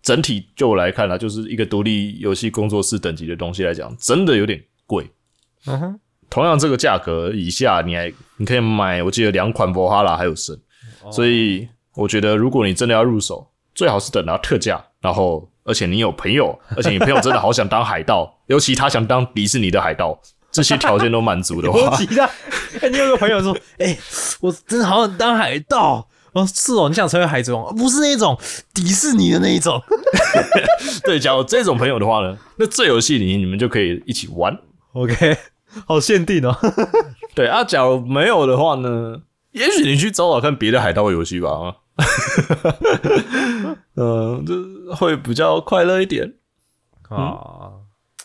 [0.01, 5.05] 整体就我来看啦，就是一个独立游戏工作室等级的东西来讲，真的有点贵。
[5.65, 10.57] 嗯哼，同样这个价格以下，你还你可以买，我记得两款博哈拉还有剩，
[11.11, 13.45] 所以我觉得如果你真的要入手，
[13.75, 20.19] 最好是等到特价，然后而且你有朋友， 而且你朋友真的好想当海盗，尤其他想当迪士尼的海盗，
[20.51, 21.95] 这些条件都满足的话，
[22.89, 23.95] 你有个朋友说， 哎、
[24.39, 26.07] 我真的好想当海盗。
[26.33, 28.37] 哦，是哦，你想成为海贼王，不是那种
[28.71, 29.81] 迪士尼的那一种。
[31.03, 34.55] 对，假如这种朋友的话呢，那这游戏里你们就可以一起玩。
[34.93, 35.35] OK，
[35.87, 36.55] 好限定哦。
[37.33, 39.19] 对啊，假如没有的话呢，
[39.51, 41.77] 也许你去找找看别的海盗游戏吧。
[41.97, 46.35] 啊， 嗯，就会比较快乐一点。
[47.09, 47.71] 啊，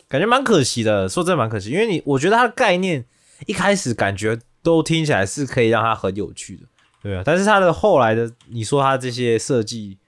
[0.08, 1.08] 感觉蛮可惜的。
[1.08, 3.04] 说真的蛮可惜，因为你我觉得它的概念
[3.46, 6.64] 一开始感觉都听起来是可以让它很有趣的，
[7.02, 7.22] 对啊。
[7.24, 9.98] 但是它的后来的，你说它这些设计，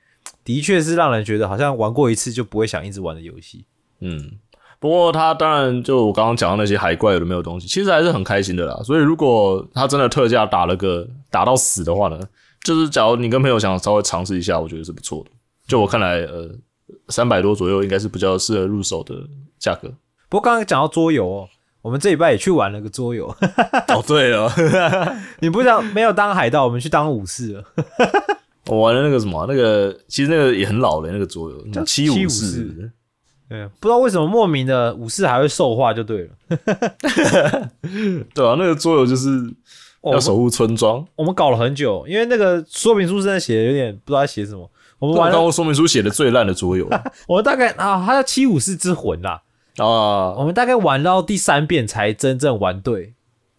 [0.45, 3.65] 的确是让人觉得好像玩过一次就不会想一直玩的游戏。
[4.01, 4.39] 嗯，
[4.81, 8.75] 不过他当然就我刚刚讲的那些海怪有的没有东西，其实还是很开心的啦。
[8.83, 12.21] 所以如果他真的特价打了个打到死的话呢，
[12.65, 15.31] 就是假如你跟朋友想稍微尝试一下，我觉得是不错的。
[15.69, 16.51] 就我看来，呃，
[17.09, 19.15] 三百多左右应该是比较适合入手的
[19.59, 19.89] 价格。
[20.29, 21.49] 不过刚刚讲到桌游哦，
[21.83, 23.27] 我们这礼拜也去玩了个桌游。
[23.89, 24.51] 哦，对了，
[25.41, 27.65] 你不想没有当海盗，我们去当武士了。
[28.67, 32.93] 我玩的那个什么啊，那个其实那个也很老的那个桌游，叫七武士士。
[33.47, 36.31] 对，不知道为什么莫名的武士还会兽化就对了。
[38.35, 39.53] 对啊，那个桌游就是哦
[40.13, 41.07] 要守护村庄。
[41.17, 44.71] 我们搞了很久，因为那个说明书真的写的有点不知道在写什么。
[44.99, 46.89] 我们我玩了，看过说明书写的最烂的桌游
[47.27, 49.43] 我们大概啊，它叫七武士之魂啦。
[49.77, 53.15] 啊我，们大概玩到第三遍才真正玩对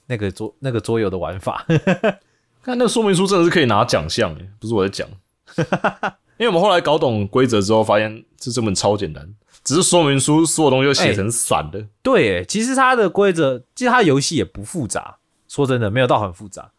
[0.07, 1.65] 那个桌那个桌游的玩法。
[2.63, 5.07] 看那个说明书真的是可以拿奖项诶，不是我在讲。
[6.37, 9.27] 因为我们后来搞懂规则之后，发现这这本超简单，
[9.63, 11.85] 只是说明书所有东西都写成散的。
[12.01, 15.17] 对，诶其实它的规则，其实它的游戏也不复杂。
[15.55, 16.69] 说真的，没有到很复杂。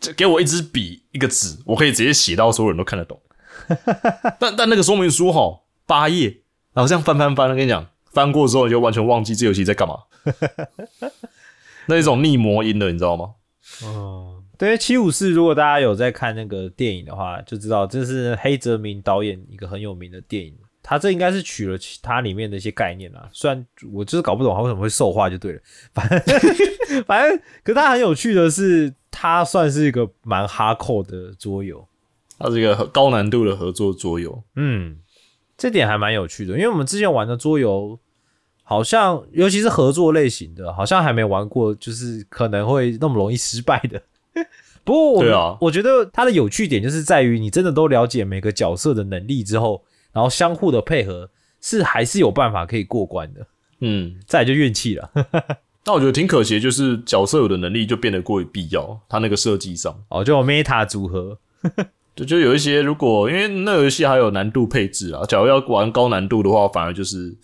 [0.00, 3.20] 就给我一支笔一个纸，我可以直接写到所有人都看得懂。
[4.40, 6.38] 但但那个说明书哈，八页，
[6.72, 9.98] 然后这样翻翻翻，我跟你讲，翻过之后你就完全忘记这游戏在干嘛。
[11.86, 13.34] 那一种逆魔音的，你知道吗？
[13.84, 20.56] 嗯，对，七五四，如果大家有在看那个电影的话，就知道这是黑泽明导演一个很有名的电影。
[20.82, 25.60] 他这应该是取了其它里面的一些概念啊，虽然我就是搞不懂他为什么会兽化就对了，
[25.94, 31.86] 反 正反正， 可是他很有趣的是，他算是一个蛮哈扣的桌游，
[32.38, 34.42] 它是一个高难度的合作桌游。
[34.56, 34.98] 嗯，
[35.56, 37.98] 这点还蛮有趣的，因为我们之前玩的桌游，
[38.64, 44.02] 好像尤其是合作类型的，好像还没玩过，就是可能会那么容易失败的。
[44.84, 53.46] 不过我，我觉得它的有趣点就是在于你真的都了解每个角色的能力之后，然后相互的配合是还是有办法可以过关的。
[53.80, 55.10] 嗯，再来就运气了，
[55.84, 59.92] 那我觉得挺可惜，就是角色有的能力就变得过于必要，他那个设计上。
[60.08, 61.36] 哦，就有 meta 组合，
[62.14, 67.36] 就就有一些，如果因为那个游戏还有难度配置啊，假如要玩高难度的话，反而就是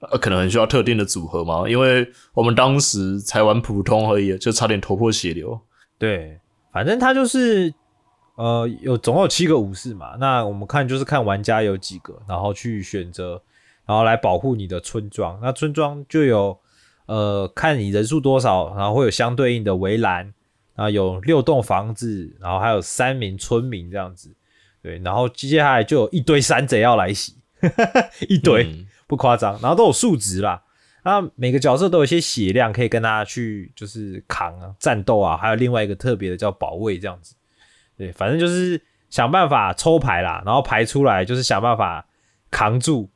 [0.00, 1.68] 呃可能很需要特定的组合嘛。
[1.68, 2.04] 因为
[2.34, 5.60] 我们当时才玩普通而已，就差点头破血流。
[5.98, 6.40] 对，
[6.72, 7.72] 反正他就是
[8.38, 13.42] 呃有总共有七个武士嘛，那我们看就是看玩家有几个，然后去选择，
[13.84, 15.36] 然后来保护你的村庄。
[15.42, 16.56] 那村庄就有
[17.06, 20.32] 呃看你人数多少，然后会有相对应的围栏，
[20.76, 24.32] 然后有六栋房子，然后还有三名村民这样子。
[24.80, 27.34] 对，然后接下来就有一堆山贼要来袭，
[28.28, 30.62] 一堆、嗯不夸张，然后都有数值啦。
[31.02, 37.34] 那每个角色都有一些血量，可以跟大家去就是扛啊、战斗啊，还有另外一个特别的叫保卫这样子。
[37.98, 38.80] 对，反正就是
[39.10, 42.06] 想办法抽牌啦，然后牌出来就是想办法
[42.50, 43.10] 扛住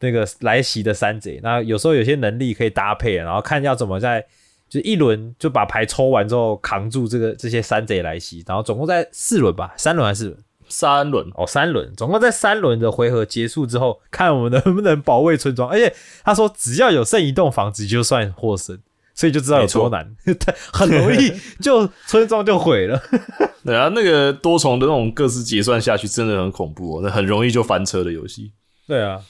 [0.00, 1.40] 那个来袭的山贼。
[1.42, 4.26] 那有时候有些能力可以搭配，然后看要怎么在
[4.68, 10.38] 就一轮就把牌抽完之后扛住这个这些山贼来袭，然后总共在四轮吧，三轮还是四轮？
[10.66, 15.68] 三轮哦，三轮，总共在三轮的回合结束之后，看我们能不能保卫村庄。
[15.68, 18.78] 而且他说，只要有剩一栋房子就算获胜，
[19.14, 20.04] 所以就知道有多难，
[20.72, 23.00] 很容易 就村庄就毁了。
[23.64, 28.52] 对啊，那个多重的那种各自结算下去，真的很恐怖哦，那很容易就翻车的游戏。
[28.86, 29.22] 对啊，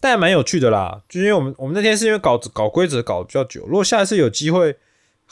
[0.00, 1.00] 但还蛮有趣的啦。
[1.08, 4.76] 就因为我们我们那天是因为搞搞规则搞得比较久，如果下一次有机会，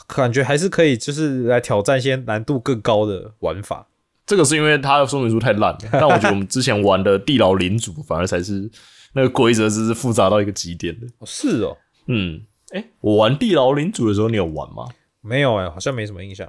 [0.07, 3.87] 感觉还是可以，就是来挑战一些难度更高的玩法。
[4.25, 8.69] 这个是因为它的说明书太烂了，但我觉得我们之前玩的地牢领主反而才是
[9.13, 11.07] 那个规则，真是复杂到一个极点的。
[11.19, 11.77] 哦是哦，
[12.07, 12.41] 嗯，
[12.71, 14.87] 哎、我玩地牢领主的时候，你有玩吗？
[15.21, 16.47] 没有哎、好像没什么印象。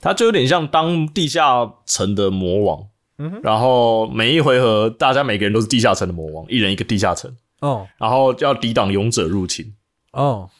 [0.00, 2.86] 它就有点像当地下城的魔王，
[3.18, 9.72] 嗯哼然后每一回合大家每个人都是地下城的魔王，一人一个地下城，哦然后要抵挡勇者入侵。
[10.12, 10.50] 哦，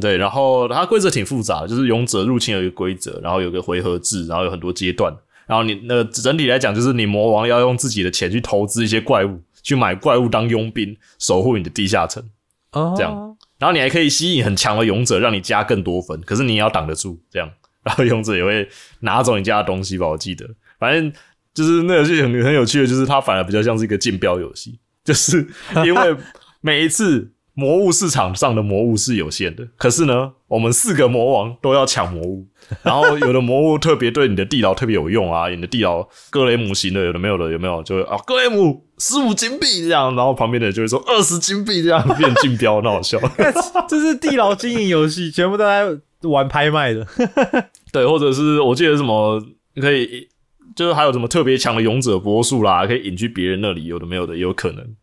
[0.00, 5.14] 对，然后它规则挺复杂的，就是勇者入侵有一个规则，然后有个回合制，然后有很多阶段，
[5.46, 12.24] 然后你那个整体来讲，就是你魔王要用自己的钱去投资一些怪物，去买怪物当佣兵，守护你的地下城。
[12.72, 17.50] 哦这样然后你还可以吸引很强的勇者，让你加更多分，可是你也要挡得住，这样，
[17.82, 18.68] 然后勇者也会
[19.00, 20.06] 拿走你家的东西吧？
[20.06, 20.48] 我记得，
[20.78, 21.12] 反正
[21.52, 25.46] 就是那游戏很很有趣的，就是它反而比较像是一个竞标游戏， 就是
[25.84, 26.16] 因为
[26.60, 32.46] 每一次魔物市场上的魔物是有限的，可是呢，我们四个魔王都要抢魔物，
[32.84, 37.82] 然后有的魔物特别对你的地牢特别有用啊，你的地牢格雷姆型的，有的没有的，有没有？
[37.82, 43.18] 就啊，格雷姆十五金币这样，然后旁边的人就会说二十金币这样变竞标，很好笑。
[43.88, 45.84] 这是地牢经营游戏，全部都在
[46.22, 47.06] 玩拍卖的。
[47.92, 49.40] 对，或者是我记得什么
[49.76, 50.28] 可以，
[50.74, 54.96] 就是还有什么特别强的勇者波数啦，可以引去别人那里，有的没有的也有可能，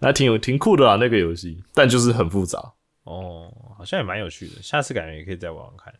[0.00, 2.58] 那挺有挺酷的啦那个游戏，但就是很复杂。
[3.04, 5.94] 哦，好像也蛮有趣的，下次感觉也可以再玩玩看。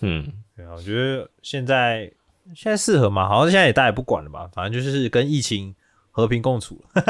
[0.00, 0.26] 嗯，
[0.56, 2.10] 对啊，我觉得现在
[2.54, 3.28] 现在适合嘛？
[3.28, 5.74] 好像现在也大家也不管了吧，反正就是跟疫情
[6.18, 7.02] 和平共处了。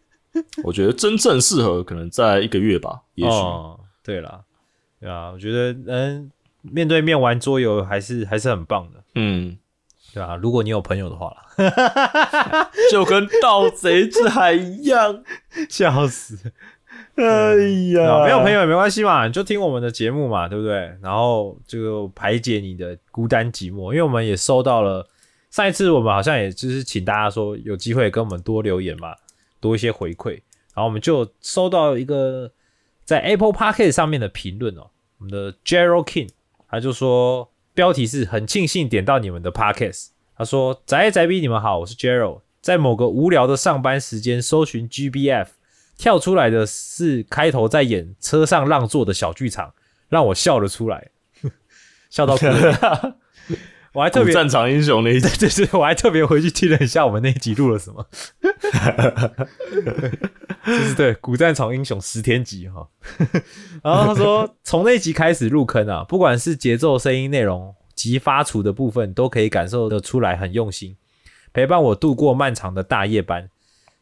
[0.64, 3.36] 我觉得真正适合可能在一个月吧，也许。
[3.36, 4.40] 哦，对啦，
[4.98, 6.30] 对啊，我觉得嗯
[6.62, 9.58] 面对面玩桌游还是还是很棒的，嗯，
[10.14, 15.22] 对啊，如果你有朋友的话啦， 就跟盗贼之海一样。
[15.68, 16.52] 笑死。
[17.16, 17.24] 哎
[17.94, 20.96] 呀啊，没有朋友也没关系嘛，你就听我们的节目嘛，对不对？
[21.02, 25.06] 然后就排解你的孤单寂寞，因为我们也收到了
[25.56, 29.14] 上一次我们好像也就是请大家说有机会跟我们多留言嘛，
[29.58, 32.52] 多一些回馈，然后我们就收到一个
[33.06, 36.28] 在 Apple p o c k e t 上面的评论哦，我们的 Gerald King
[36.68, 45.46] 他就说标题是很庆幸点到你们的 Podcast，他说宅宅逼你们好，我是 Gerald，在某个无聊的上班时间搜寻 GBF。
[45.96, 49.72] 跳出来的是开头在演车上让座的小剧场，
[50.10, 51.12] 让我笑了出来，
[52.10, 53.16] 笑到哭了。
[53.96, 58.06] 我还特别战场英雄那一集，对对对，我还特别回去听了一下我们那一集录了什么，
[60.66, 62.86] 就是对古战场英雄十天集哈。
[63.82, 70.94] 然后他说，从那集开始入坑啊，不管是节奏、声音、内容及发出的部分，都可以感受得出来很用心，
[71.54, 73.48] 陪伴我度过漫长的大夜班。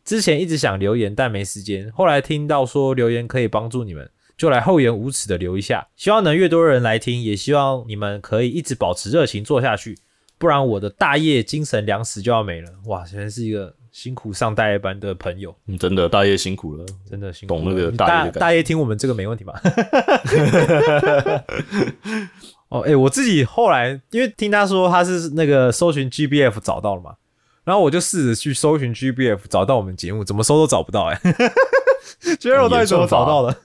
[0.05, 1.89] 之前一直想留言，但没时间。
[1.93, 5.87] 后来听到说留言可以帮助你们，就来厚颜无耻的留一下。
[5.97, 9.99] 希望能越多人来听，也希望你们可以一直保持热情做下去，
[10.39, 12.71] 不然我的大业精神粮食就要没了。
[12.87, 16.85] 哇，真是一个辛苦上大夜班的朋友，嗯真的大业辛苦了。
[17.09, 17.61] 真的辛苦了。
[17.63, 19.61] 懂那个大夜感大大夜听我们这个没问题吧？
[22.71, 27.15] 哦，哎、我自己后来因为听他说他是那个搜寻 GBF 找到了嘛，
[27.63, 31.33] 然后我就试着去搜寻 GBF 找到我们节目，怎么搜都找不到哎、欸。
[32.37, 33.57] 觉得我到底怎么找到的？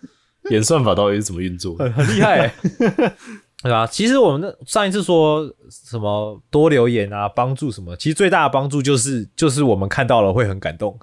[0.54, 1.76] 演算法到底是怎么运作？
[1.78, 2.54] 很很厉害、欸，
[3.62, 3.86] 对吧？
[3.88, 10.98] 其实我们那上一次说什么多留言啊，帮助什么，其实最大的帮助就是就是我们看到了会很感动，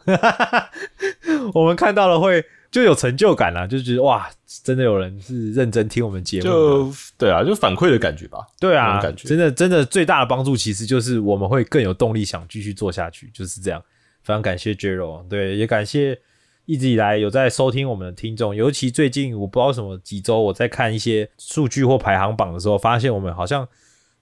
[1.52, 4.28] 我们看到了会就有成就感啦，就觉得哇，
[4.64, 8.38] 真的有人是认真听我们节目的，就对啊，就反馈的感觉吧。
[8.58, 13.82] 对啊，感觉真的真的最大的帮助其实就是我们会更有动力想继续做下去，就是这样。
[14.22, 16.18] 非常感谢 Jero，对，也感谢
[16.66, 23.66] 一直以来有在收听我们的听众，尤其最近我不知道什么几周我在看一些数据或排行榜的时候，发现我们好像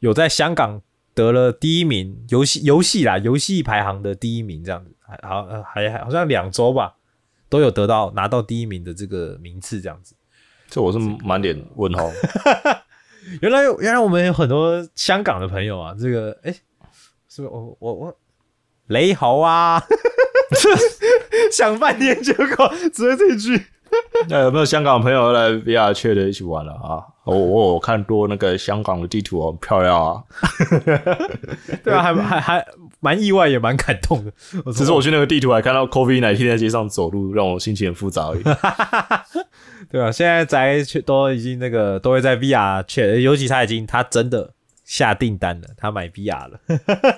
[0.00, 0.80] 有在香港
[1.14, 6.96] 得了第一名，游戏游戏啦，游戏排行的第一名这样子，还好还还好像两周吧，
[7.48, 10.14] 都有得到拿到第一名的这个名次这样子。
[10.68, 12.10] 这我是满脸问号。
[13.40, 16.52] 原来原来我们有很多香港的朋友啊，这个哎、
[17.26, 18.16] 是不是我我我
[18.88, 19.82] 雷猴啊？
[21.52, 23.66] 想半天结果只会这句。
[24.28, 27.04] 那有没有香港朋友来 VR 确的一起玩了啊？
[27.24, 30.22] 我我有看多那个香港的地图哦，很漂亮啊。
[31.84, 32.66] 对啊，还还还
[32.98, 34.32] 蛮意外，也蛮感动的。
[34.72, 38.42] 只是我去那个地图还看到 COVID 奶天在街上走路，让我心情很复杂而已。
[39.88, 44.52] 对啊，现在宅却都已经那个都会在 VR 确，尤其他已经他真的
[44.84, 46.58] 下订单了，他买 VR 了。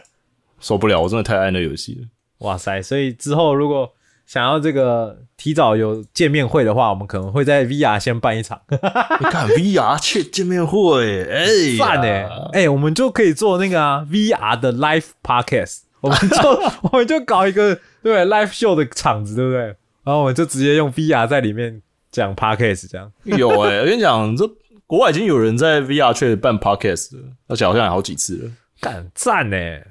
[0.61, 2.09] 受不了，我真的太爱那游戏了。
[2.39, 2.81] 哇塞！
[2.83, 3.91] 所以之后如果
[4.27, 11.47] 想要这个提早有见面会的话，我们可能会在 VR 先办一场， 你看 VR 去见面会，哎、
[11.79, 19.61] 赞哎哎，我们就可以做那个啊 VR 的 live podcast，我们就 我们就搞一个对 live show 的场子，对不对？
[20.05, 21.81] 然后我们就直接用 VR 在里面
[22.11, 24.49] 讲 podcast，这样有哎、我跟你讲，这
[24.87, 28.51] 国外已经有人在 VR 去办 podcast 了，而且好像有好几次了。
[28.81, 29.85] 干赞哎！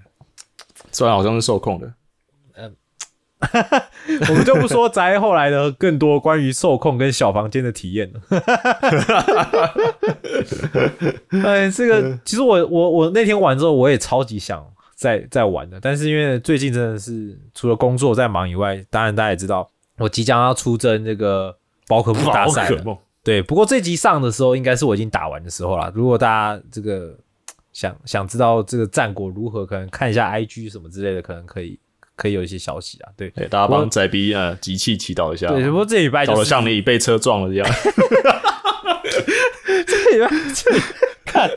[0.91, 1.91] 虽然好像是受控的，
[4.29, 8.21] 我们就不说宅后来的更多关于受控跟小房间的体验了。
[11.43, 14.65] 哎，这个其实我我我那天玩之后，我也超级想
[14.95, 21.55] 再再玩的，但是因为最近真的是除了工作在忙以外，当然大家也知道，我即将要出征这个
[21.87, 22.71] 宝可梦大赛
[23.23, 25.91] 对，不过这集上的时候，应该是我已经打完的时候了。
[25.93, 27.17] 如果大家这个
[27.73, 31.77] 想想知道这个战果如何，可能看一下 IG 什么之类的，可能可以
[32.15, 33.09] 可以有一些消息啊。
[33.17, 37.67] 对对，大家帮仔逼呃集气祈祷一下，对，不过这礼拜搞就是得像你被车撞了一样。
[39.85, 40.71] 这礼拜这
[41.25, 41.49] 看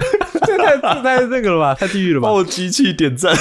[0.46, 2.34] 这太这太那个了吧，太地狱了吧帮？
[2.36, 3.34] 我集气点赞。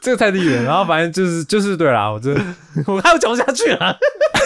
[0.00, 0.62] 这个太地狱了。
[0.62, 2.40] 然后反正就是就是对啦，我真的
[2.86, 3.98] 我还要讲不下去了。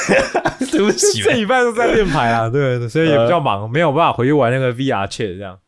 [0.73, 5.59] 对不起这礼拜都在练牌啊，对，所以也比较忙，没有办法回去玩那个 VR 切这样。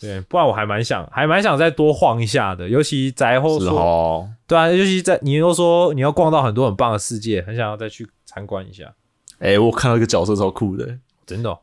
[0.00, 8.94] 对，不然我还蛮想，还蛮想再多晃一下的，尤其宅后是说，哦，对啊，尤其在你又说你要逛到很多很棒的世界，很想要再去参观一下，
[9.38, 11.58] 哎，我看到一个角色超酷的，真的哦、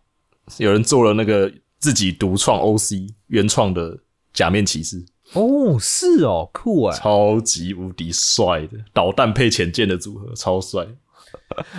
[0.58, 4.00] 有人做了那个自己独创 OC 原创的
[4.34, 6.98] 假面骑士，哦，是哦，酷哎。
[6.98, 10.86] 超级无敌帅的导弹配潜舰的组合，超帅。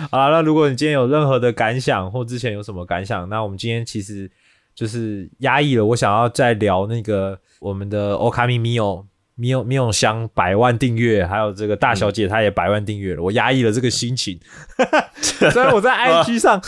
[0.09, 4.29] 好了，那如果你今天有任何的感想，或之前有什么感想，那我们今天其实
[4.75, 9.05] 就是压抑了，我想要再聊那个我们的 Okami Mio
[9.39, 14.39] Mio Mio 香百万订阅，还有这个大小姐她也百万订阅了，我压抑了这个心情。
[15.21, 16.61] 虽然我在 IG 上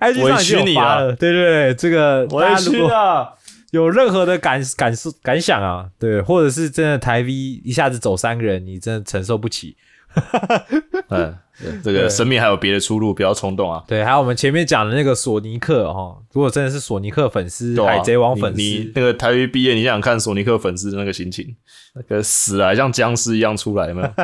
[0.00, 3.32] IG 上已经有发了，对对对，这个大家如果啊！
[3.72, 9.76] 有任何的感感受感想啊，对，或者是真的台 V 一下子走三个人，你真的承受不起。
[11.08, 11.38] 嗯，
[11.82, 13.84] 这个生命还有别的出路，不要冲动啊！
[13.86, 21.56] 对，还有我们前面讲的那个索尼克哦，如果真的是索尼克粉丝、啊海贼王粉丝，你你那个台语毕业，你想想看索尼克粉丝的那个心情，
[21.94, 24.10] 那个死了还像僵尸一样出来，有没有？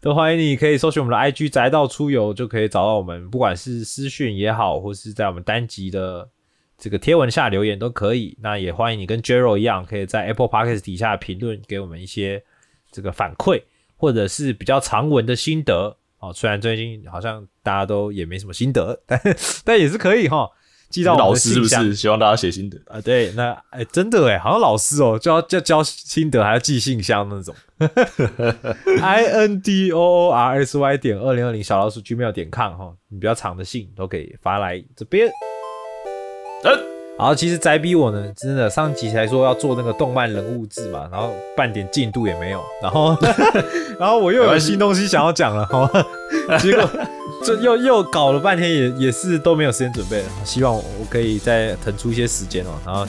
[0.00, 6.28] 都欢迎你可以搜寻我们的 IG 宅到出游，就可以找到我们，不管是私讯也好，或是在我们单集的
[6.78, 8.36] 这个贴文下留言都可以。
[8.40, 12.40] 那也欢迎你跟 Jero 一样，可以在 Apple Podcast 底下评论给我们一些
[12.92, 13.62] 这个反馈，
[13.96, 16.32] 或者是比较长文的心得哦。
[16.32, 19.20] 虽然最近好像大家都也没什么心得， 但
[19.64, 20.48] 但也是可以哈，
[20.88, 22.78] 寄到老师是不是希望大家写心得？
[22.86, 27.54] 啊，对，那哎、真的哎，好像老师哦，就要就要交心得，还要寄信箱那种。
[29.02, 35.28] i n d o o r s y 点二零二零小老鼠 gmail 点 com 哈，你比较长的信都可以发来这边。
[36.64, 43.16] 嗯，好，其实宅逼我呢，真的上集才说要做那个动漫人物志嘛，然后半点进度也没有，然后
[43.98, 45.90] 然后我又有新东西想要讲了，哈，
[46.60, 46.88] 结果
[47.42, 53.06] 这又又搞了半天也也是都没有时间准备了，希望我我可以再腾出一些时间哦，然后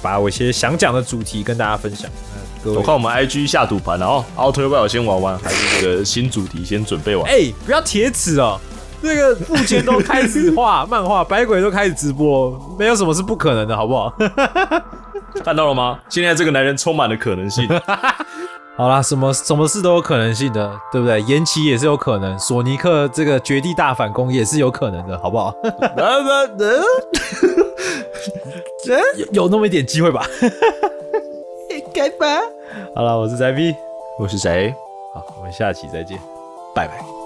[0.00, 2.08] 把我一些想讲的主题跟大家分享。
[2.32, 7.28] 那各位我看我们 IG 下赌盘，然后 Outer w i l 先玩完，还是这个新主题先准备完？
[7.28, 8.60] 哎、不要铁齿哦。
[9.02, 14.12] 那个付钱都开始画漫画，百鬼都开始直播，没有什么是不可能的，好不好？
[15.44, 15.98] 看到了吗？
[16.08, 17.68] 现在这个男人充满了可能性。
[18.76, 21.20] 好啦，什么什么事都有可能性的，对不对？
[21.22, 25.54] 延期也是有可能，索尼克这个绝地大反攻也是有可能的，好不好？
[29.16, 30.24] 有有那么一点机会吧？
[31.70, 32.26] 应该吧。
[32.94, 33.74] 好了，我是宅 B，
[34.18, 34.74] 我是谁？
[35.14, 36.18] 好，我们下期再见，
[36.74, 37.19] 拜拜。